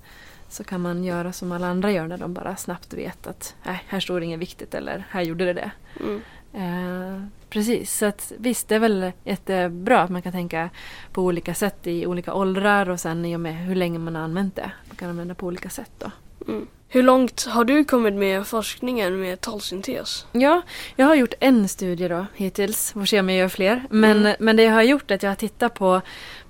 så 0.49 0.63
kan 0.63 0.81
man 0.81 1.03
göra 1.03 1.33
som 1.33 1.51
alla 1.51 1.67
andra 1.67 1.91
gör 1.91 2.07
när 2.07 2.17
de 2.17 2.33
bara 2.33 2.55
snabbt 2.55 2.93
vet 2.93 3.27
att 3.27 3.55
nej, 3.63 3.83
här 3.87 3.99
står 3.99 4.23
inget 4.23 4.39
viktigt 4.39 4.73
eller 4.73 5.07
här 5.09 5.21
gjorde 5.21 5.45
det 5.45 5.53
det. 5.53 5.71
Mm. 5.99 6.21
Eh, 6.53 7.23
precis, 7.49 7.97
så 7.97 8.05
att 8.05 8.31
visst 8.37 8.67
det 8.67 8.75
är 8.75 8.79
väl 8.79 9.11
jättebra 9.23 10.01
att 10.01 10.09
man 10.09 10.21
kan 10.21 10.31
tänka 10.31 10.69
på 11.11 11.21
olika 11.23 11.53
sätt 11.53 11.87
i 11.87 12.05
olika 12.05 12.33
åldrar 12.33 12.89
och 12.89 12.99
sen 12.99 13.25
i 13.25 13.35
och 13.35 13.39
med 13.39 13.55
hur 13.55 13.75
länge 13.75 13.99
man 13.99 14.15
har 14.15 14.21
använt 14.21 14.55
det. 14.55 14.71
Man 14.87 14.95
kan 14.95 15.09
använda 15.09 15.35
på 15.35 15.47
olika 15.47 15.69
sätt 15.69 15.91
då. 15.97 16.11
Mm. 16.47 16.67
Hur 16.91 17.03
långt 17.03 17.45
har 17.45 17.65
du 17.65 17.85
kommit 17.85 18.13
med 18.13 18.47
forskningen 18.47 19.19
med 19.19 19.41
talsyntes? 19.41 20.25
Ja, 20.31 20.61
jag 20.95 21.05
har 21.05 21.15
gjort 21.15 21.33
en 21.39 21.67
studie 21.67 22.07
då 22.07 22.25
hittills. 22.35 22.91
Får 22.91 23.05
se 23.05 23.19
om 23.19 23.29
jag 23.29 23.37
gör 23.37 23.47
fler. 23.49 23.83
Men, 23.89 24.17
Mm. 24.19 24.35
men 24.39 24.55
det 24.55 24.63
jag 24.63 24.73
har 24.73 24.81
gjort 24.83 25.11
är 25.11 25.15
att 25.15 25.23
jag 25.23 25.29
har 25.29 25.35
tittat 25.35 25.73
på, 25.73 26.01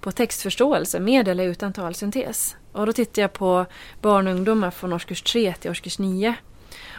på 0.02 0.12
textförståelse 0.12 1.00
med 1.00 1.28
eller 1.28 1.44
utan 1.44 1.74
talsyntes. 1.74 2.56
Och 2.72 2.86
då 2.86 2.94
tittar 2.94 3.22
jag 3.22 3.34
på 3.34 3.66
barn 4.02 4.28
och 4.28 4.34
ungdomar 4.34 4.72
från 4.72 4.94
årskurs 4.94 5.22
3 5.22 5.54
till 5.54 5.72
årskurs 5.72 6.00
9. 6.00 6.36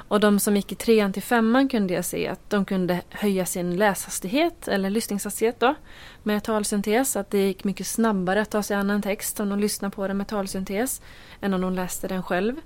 Och 0.09 0.21
de 0.21 0.41
som 0.41 0.57
gick 0.57 0.73
i 0.73 0.75
trean 0.75 1.13
till 1.13 1.23
femman 1.23 1.69
kunde 1.69 1.95
jag 1.95 2.05
se 2.05 2.29
att 2.29 2.51
de 2.51 2.65
kunde 2.65 3.01
höja 3.11 3.47
sin 3.47 3.77
läshastighet 3.77 4.69
eller 4.69 4.91
lyssningshastighet 4.91 5.61
då 5.61 5.75
med 6.23 6.43
talsyntes. 6.45 7.17
Att 7.17 7.31
det 7.31 7.39
gick 7.39 7.65
mycket 7.65 7.87
snabbare 7.87 8.41
att 8.41 8.51
ta 8.51 8.63
sig 8.63 8.77
an 8.77 8.91
en 8.91 9.03
text 9.03 9.41
om 9.41 9.49
de 9.49 9.59
lyssnade 9.59 9.97
på 9.97 10.09
den 10.09 10.17
med 10.17 10.29
talsyntes 10.29 11.03
än 11.41 11.55
om 11.55 11.61
de 11.61 11.75
läste 11.75 12.09
den 12.09 12.23
själv. 12.23 12.57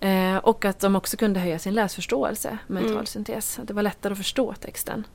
Eh, 0.00 0.36
och 0.36 0.64
att 0.64 0.80
de 0.80 0.96
också 0.96 1.16
kunde 1.16 1.40
höja 1.40 1.58
sin 1.58 1.74
läsförståelse 1.74 2.58
med 2.66 2.82
Mm. 2.82 2.96
talsyntes. 2.96 3.58
Att 3.58 3.68
det 3.68 3.74
var 3.74 3.82
lättare 3.82 4.12
att 4.12 4.18
förstå 4.18 4.54
texten. 4.54 5.06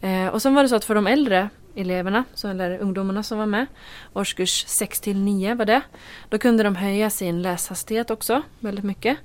Eh, 0.00 0.26
och 0.26 0.42
sen 0.42 0.54
var 0.54 0.62
det 0.62 0.68
så 0.68 0.76
att 0.76 0.84
för 0.84 0.94
de 0.94 1.06
äldre 1.06 1.48
eleverna, 1.74 2.24
så, 2.34 2.48
eller 2.48 2.78
ungdomarna 2.78 3.22
som 3.22 3.38
var 3.38 3.46
med, 3.46 3.66
årskurs 4.12 4.64
6 4.68 5.00
till 5.00 5.16
9 5.16 5.54
var 5.54 5.64
det, 5.64 5.80
då 6.28 6.38
kunde 6.38 6.62
de 6.62 6.76
höja 6.76 7.10
sin 7.10 7.42
läshastighet 7.42 8.10
också 8.10 8.42
väldigt 8.60 8.84
mycket. 8.84 9.18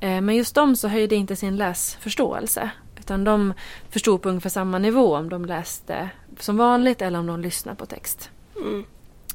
Eh, 0.00 0.20
men 0.20 0.36
just 0.36 0.54
de 0.54 0.76
så 0.76 0.88
höjde 0.88 1.14
inte 1.14 1.36
sin 1.36 1.56
läsförståelse. 1.56 2.70
Utan 2.98 3.24
de 3.24 3.54
förstod 3.90 4.22
på 4.22 4.28
ungefär 4.28 4.50
samma 4.50 4.78
nivå 4.78 5.16
om 5.16 5.28
de 5.28 5.44
läste 5.44 6.10
som 6.38 6.56
vanligt 6.56 7.02
eller 7.02 7.18
om 7.18 7.26
de 7.26 7.40
lyssnade 7.40 7.76
på 7.76 7.86
text. 7.86 8.30
Mm. 8.56 8.84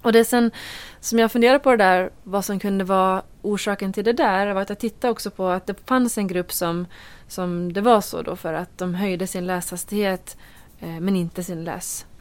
Och 0.02 0.14
det 0.14 0.26
sen 0.26 0.52
som 1.00 1.20
jag 1.20 1.32
funderade 1.32 1.60
på 1.60 1.72
det 1.72 1.78
där, 1.78 2.10
vad 2.24 2.46
som 2.46 2.60
kunde 2.60 2.84
vara 2.84 3.24
orsaken 3.48 3.94
till 3.94 4.04
det 4.04 4.14
där, 4.14 4.54
var 4.54 4.62
att 4.62 4.70
jag 4.70 4.80
tittade 4.80 5.12
också 5.12 5.32
på 5.32 5.48
att 5.48 5.68
det 5.68 5.88
fanns 5.88 6.18
en 6.18 6.28
grupp 6.28 6.52
som, 6.52 6.86
som 7.28 7.74
det 7.74 7.82
var 7.82 8.02
så 8.02 8.22
då 8.22 8.36
för 8.36 8.54
att 8.54 8.78
de 8.78 8.94
höjde 8.94 9.28
sin 9.28 9.46
läshastighet 9.46 10.38
eh, 10.80 11.00
men 11.00 11.16
inte 11.16 11.44
sin 11.44 11.70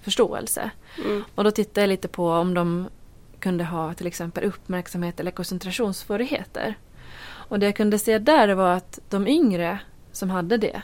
förståelse. 0.02 0.70
Mm. 1.04 1.24
Och 1.34 1.44
då 1.44 1.50
tittade 1.50 1.80
jag 1.80 1.88
lite 1.88 2.08
på 2.08 2.30
om 2.30 2.54
de 2.54 2.88
kunde 3.38 3.64
ha 3.64 3.94
till 3.94 4.06
exempel 4.06 4.44
uppmärksamhet 4.44 5.20
eller 5.20 5.30
koncentrationssvårigheter. 5.30 6.74
Och 7.48 7.58
det 7.58 7.66
jag 7.66 7.76
kunde 7.76 7.98
se 7.98 8.18
där 8.18 8.54
var 8.54 8.72
att 8.72 8.98
de 9.08 9.28
yngre 9.28 9.78
som 10.12 10.30
hade 10.30 10.56
det, 10.56 10.82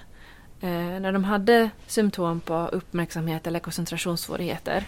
eh, 0.61 1.01
när 1.01 1.13
de 1.13 1.25
hade 1.25 1.71
symptom 1.87 2.41
på 2.41 2.69
uppmärksamhet 2.73 3.47
eller 3.47 3.61
koncentrationssvårigheter, 3.61 4.85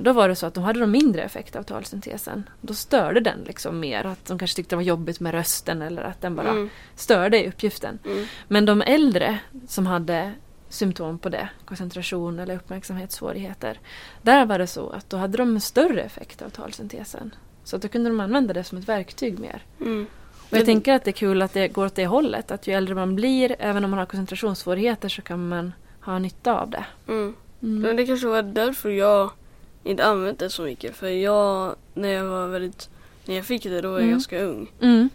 då 0.00 0.12
var 0.12 0.28
det 0.28 0.34
så 0.34 0.46
att 0.46 0.54
de 0.54 0.64
hade 0.64 0.80
de 0.80 0.90
mindre 0.90 1.22
effekt 1.22 1.56
av 1.56 1.62
talsyntesen. 1.62 2.48
Då 2.60 2.74
störde 2.74 3.20
den 3.20 3.38
liksom 3.46 3.80
mer, 3.80 4.06
att 4.06 4.26
de 4.26 4.38
kanske 4.38 4.56
tyckte 4.56 4.72
det 4.72 4.76
var 4.76 4.82
jobbigt 4.82 5.20
med 5.20 5.32
rösten 5.32 5.82
eller 5.82 6.02
att 6.02 6.20
den 6.20 6.36
bara 6.36 6.48
Mm. 6.48 6.70
störde 6.94 7.44
i 7.44 7.48
uppgiften. 7.48 7.98
Mm. 8.06 8.24
Men 8.48 8.64
de 8.64 8.82
äldre 8.82 9.38
som 9.68 9.86
hade 9.86 10.32
symptom 10.68 11.18
på 11.18 11.28
det, 11.28 11.48
koncentration 11.64 12.38
eller 12.38 12.56
uppmärksamhetssvårigheter, 12.56 13.78
där 14.22 14.46
var 14.46 14.58
det 14.58 14.66
så 14.66 14.90
att 14.90 15.10
då 15.10 15.16
hade 15.16 15.38
de 15.38 15.60
större 15.60 16.02
effekt 16.02 16.42
av 16.42 16.48
talsyntesen. 16.48 17.34
Så 17.64 17.76
att 17.76 17.82
då 17.82 17.88
kunde 17.88 18.10
de 18.10 18.20
använda 18.20 18.54
det 18.54 18.64
som 18.64 18.78
ett 18.78 18.88
verktyg 18.88 19.38
mer. 19.38 19.62
Mm. 19.80 20.06
Och 20.50 20.56
jag 20.56 20.64
tänker 20.66 20.92
att 20.94 21.04
det 21.04 21.10
är 21.10 21.12
kul 21.12 21.42
att 21.42 21.52
det 21.52 21.68
går 21.68 21.86
åt 21.86 21.94
det 21.94 22.06
hållet, 22.06 22.50
att 22.50 22.66
ju 22.66 22.74
äldre 22.74 22.94
man 22.94 23.16
blir, 23.16 23.56
även 23.58 23.84
om 23.84 23.90
man 23.90 23.98
har 23.98 24.06
koncentrationssvårigheter, 24.06 25.08
så 25.08 25.22
kan 25.22 25.48
man 25.48 25.72
ha 26.00 26.18
nytta 26.18 26.60
av 26.60 26.70
det. 26.70 26.84
Mm. 27.08 27.34
Mm. 27.62 27.82
Men 27.82 27.96
det 27.96 28.06
kanske 28.06 28.26
var 28.26 28.42
därför 28.42 28.90
jag 28.90 29.30
inte 29.84 30.04
använt 30.06 30.38
det 30.38 30.50
så 30.50 30.62
mycket. 30.62 30.96
För 30.96 31.08
jag, 31.08 31.76
när 31.94 32.08
jag 32.08 32.24
var 32.24 32.46
väldigt, 32.46 32.88
när 33.24 33.34
jag 33.36 33.44
fick 33.44 33.62
det 33.62 33.80
då 33.80 33.88
var 33.90 33.96
jag 33.98 34.02
Mm. 34.02 34.10
ganska 34.14 34.42
ung. 34.42 34.72
Mm. 34.80 35.08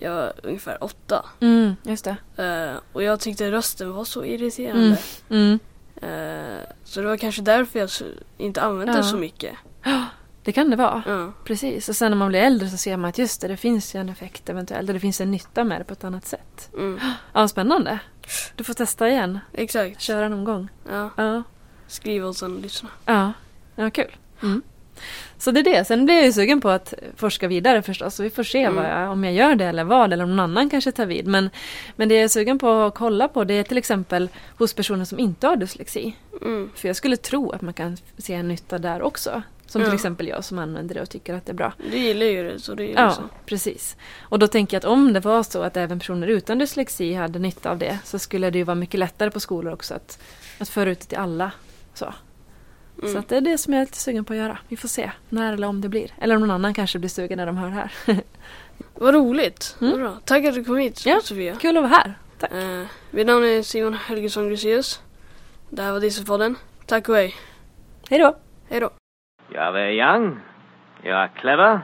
Jag 0.00 0.14
var 0.14 0.32
ungefär 0.42 0.84
åtta. 0.84 1.24
Mm, 1.40 1.76
just 1.82 2.04
det. 2.04 2.42
Eh, 2.44 2.80
och 2.92 3.02
jag 3.02 3.20
tyckte 3.20 3.50
rösten 3.50 3.92
var 3.92 4.04
så 4.04 4.24
irriterande. 4.24 4.98
Mm. 5.30 5.58
Eh, 6.02 6.60
så 6.84 7.00
det 7.00 7.06
var 7.06 7.16
kanske 7.16 7.42
därför 7.42 7.78
jag 7.78 7.90
inte 8.38 8.62
använde 8.62 8.92
Ja. 8.92 8.96
det 8.98 9.04
så 9.04 9.16
mycket. 9.16 9.54
Det 10.42 10.52
kan 10.52 10.70
det 10.70 10.76
vara. 10.76 11.02
Ja. 11.06 11.32
Precis. 11.44 11.88
Och 11.88 11.96
sen 11.96 12.10
när 12.10 12.16
man 12.18 12.28
blir 12.28 12.40
äldre 12.40 12.68
så 12.68 12.76
ser 12.76 12.96
man 12.96 13.08
att 13.08 13.18
just 13.18 13.40
det, 13.40 13.48
det 13.48 13.56
finns 13.56 13.94
ju 13.94 14.00
en 14.00 14.08
effekt 14.08 14.48
eventuellt. 14.48 14.86
Det 14.92 15.00
finns 15.00 15.20
en 15.20 15.30
nytta 15.30 15.64
med 15.64 15.80
det 15.80 15.84
på 15.84 15.92
ett 15.92 16.04
annat 16.04 16.26
sätt. 16.26 16.70
Mm. 16.74 17.00
Ja, 17.32 17.48
spännande. 17.48 17.98
Du 18.56 18.64
får 18.64 18.74
testa 18.74 19.08
igen. 19.08 19.38
Exakt. 19.52 20.00
Köra 20.00 20.28
någon 20.28 20.44
gång. 20.44 20.68
Ja. 20.90 21.10
Ja, 21.16 21.42
Skriva 21.86 22.28
och 22.28 22.36
sen 22.36 22.56
lyssna. 22.56 22.88
ja. 23.04 23.32
Ja 23.78 23.90
kul. 23.90 24.16
Mm. 24.42 24.62
Så 25.38 25.50
det 25.50 25.60
är 25.60 25.64
det. 25.64 25.84
Sen 25.84 26.04
blir 26.04 26.14
jag 26.16 26.24
ju 26.24 26.32
sugen 26.32 26.60
på 26.60 26.68
att 26.68 26.94
forska 27.16 27.48
vidare 27.48 27.82
förstås. 27.82 28.14
Så 28.14 28.22
vi 28.22 28.30
får 28.30 28.42
se 28.42 28.62
Mm. 28.62 28.84
jag, 28.84 29.10
om 29.12 29.24
jag 29.24 29.34
gör 29.34 29.54
det 29.54 29.64
eller 29.64 29.84
vad. 29.84 30.12
Eller 30.12 30.24
om 30.24 30.30
någon 30.36 30.40
annan 30.40 30.70
kanske 30.70 30.92
tar 30.92 31.06
vid. 31.06 31.26
Men, 31.26 31.50
men 31.96 32.08
det 32.08 32.14
jag 32.14 32.24
är 32.24 32.28
sugen 32.28 32.58
på 32.58 32.70
att 32.70 32.94
kolla 32.94 33.28
på 33.28 33.44
det 33.44 33.54
är 33.54 33.62
till 33.62 33.78
exempel 33.78 34.28
hos 34.58 34.74
personer 34.74 35.04
som 35.04 35.18
inte 35.18 35.46
har 35.46 35.56
dyslexi. 35.56 36.16
Mm. 36.42 36.70
För 36.74 36.88
jag 36.88 36.96
skulle 36.96 37.16
tro 37.16 37.50
att 37.50 37.60
man 37.62 37.74
kan 37.74 37.96
se 38.18 38.34
en 38.34 38.48
nytta 38.48 38.78
där 38.78 39.02
också. 39.02 39.42
Som 39.66 39.80
till 39.82 39.88
Ja. 39.88 39.94
exempel 39.94 40.28
jag 40.28 40.44
som 40.44 40.58
använder 40.58 40.94
det 40.94 41.02
och 41.02 41.10
tycker 41.10 41.34
att 41.34 41.46
det 41.46 41.52
är 41.52 41.54
bra. 41.54 41.72
Du 41.90 41.98
gillar 41.98 42.26
ju 42.26 42.44
det 42.50 42.60
så 42.60 42.74
det 42.74 42.82
är 42.82 42.86
ju 42.86 42.92
Ja, 42.94 43.06
liksom. 43.06 43.28
precis. 43.46 43.96
Och 44.20 44.38
då 44.38 44.48
tänker 44.48 44.74
jag 44.74 44.78
att 44.80 44.84
om 44.92 45.12
det 45.12 45.20
var 45.20 45.42
så 45.42 45.62
att 45.62 45.76
även 45.76 45.98
personer 45.98 46.26
utan 46.26 46.58
dyslexi 46.58 47.14
hade 47.14 47.38
nytta 47.38 47.70
av 47.70 47.78
det 47.78 47.98
så 48.04 48.18
skulle 48.18 48.50
det 48.50 48.58
ju 48.58 48.64
vara 48.64 48.74
mycket 48.74 49.00
lättare 49.00 49.30
på 49.30 49.40
skolor 49.40 49.72
också 49.72 49.94
att, 49.94 50.18
att 50.58 50.68
föra 50.68 50.90
ut 50.90 51.00
det 51.00 51.06
till 51.06 51.18
alla. 51.18 51.50
Så. 51.94 52.14
Mm. 53.02 53.12
så 53.12 53.18
att 53.18 53.28
det 53.28 53.36
är 53.36 53.40
det 53.40 53.58
som 53.58 53.72
jag 53.72 53.80
är 53.80 53.86
lite 53.86 53.98
sugen 53.98 54.24
på 54.24 54.32
att 54.32 54.38
göra. 54.38 54.58
Vi 54.68 54.76
får 54.76 54.88
se 54.88 55.10
när 55.28 55.52
eller 55.52 55.66
om 55.66 55.80
det 55.80 55.88
blir. 55.88 56.10
Eller 56.20 56.34
om 56.34 56.40
någon 56.40 56.50
annan 56.50 56.74
kanske 56.74 56.98
blir 56.98 57.08
sugen 57.10 57.36
när 57.36 57.46
de 57.46 57.56
hör 57.56 57.68
det 57.68 57.74
här. 57.74 57.92
Vad 58.94 59.14
roligt. 59.14 59.76
Mm. 59.80 59.90
Vad 59.90 60.00
bra. 60.00 60.16
Tack 60.24 60.44
att 60.44 60.54
du 60.54 60.64
kom 60.64 60.76
hit 60.76 61.06
Ja. 61.06 61.20
Sofia. 61.22 61.54
Kul 61.56 61.76
att 61.76 61.82
vara 61.82 61.92
här. 61.92 62.14
Tack. 62.38 62.52
Eh, 62.52 62.84
mitt 63.10 63.26
namn 63.26 63.44
är 63.44 63.62
Simon 63.62 63.94
Helgesson 63.94 64.48
Gruseus. 64.48 65.00
Det 65.70 65.82
här 65.82 65.92
var 65.92 66.00
Dieselpodden. 66.00 66.56
Tack 66.86 67.08
och 67.08 67.14
hej. 67.16 67.34
Hej 68.10 68.18
då! 68.18 68.36
Hej 68.70 68.80
då. 68.80 68.90
You're 69.52 69.72
very 69.72 69.98
young, 70.00 70.40
you're 71.04 71.28
clever, 71.40 71.80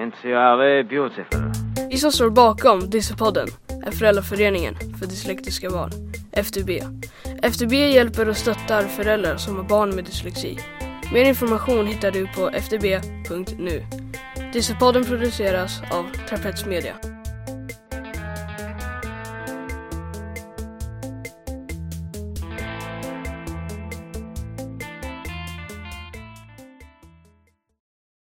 and 0.00 0.12
you're 0.22 0.56
very 0.56 0.82
beautiful. 0.82 1.40
Vi 1.90 1.96
som 1.96 2.12
står 2.12 2.30
bakom 2.30 2.90
Dieselpodden 2.90 3.48
är 3.86 3.90
Föräldraföreningen 3.90 4.74
för 4.74 5.06
dyslektiska 5.06 5.70
barn, 5.70 5.90
FDB. 6.32 6.70
FDB 7.42 7.72
hjälper 7.72 8.28
och 8.28 8.36
stöttar 8.36 8.82
föräldrar 8.82 9.36
som 9.36 9.56
har 9.56 9.64
barn 9.64 9.94
med 9.94 10.04
dyslexi. 10.04 10.58
Mer 11.12 11.24
information 11.24 11.86
hittar 11.86 12.10
du 12.10 12.26
på 12.26 12.50
fdb.nu. 12.50 13.84
Dieselpodden 14.52 15.04
produceras 15.04 15.80
av 15.90 16.04
Trapets 16.28 16.66
Media. 16.66 17.17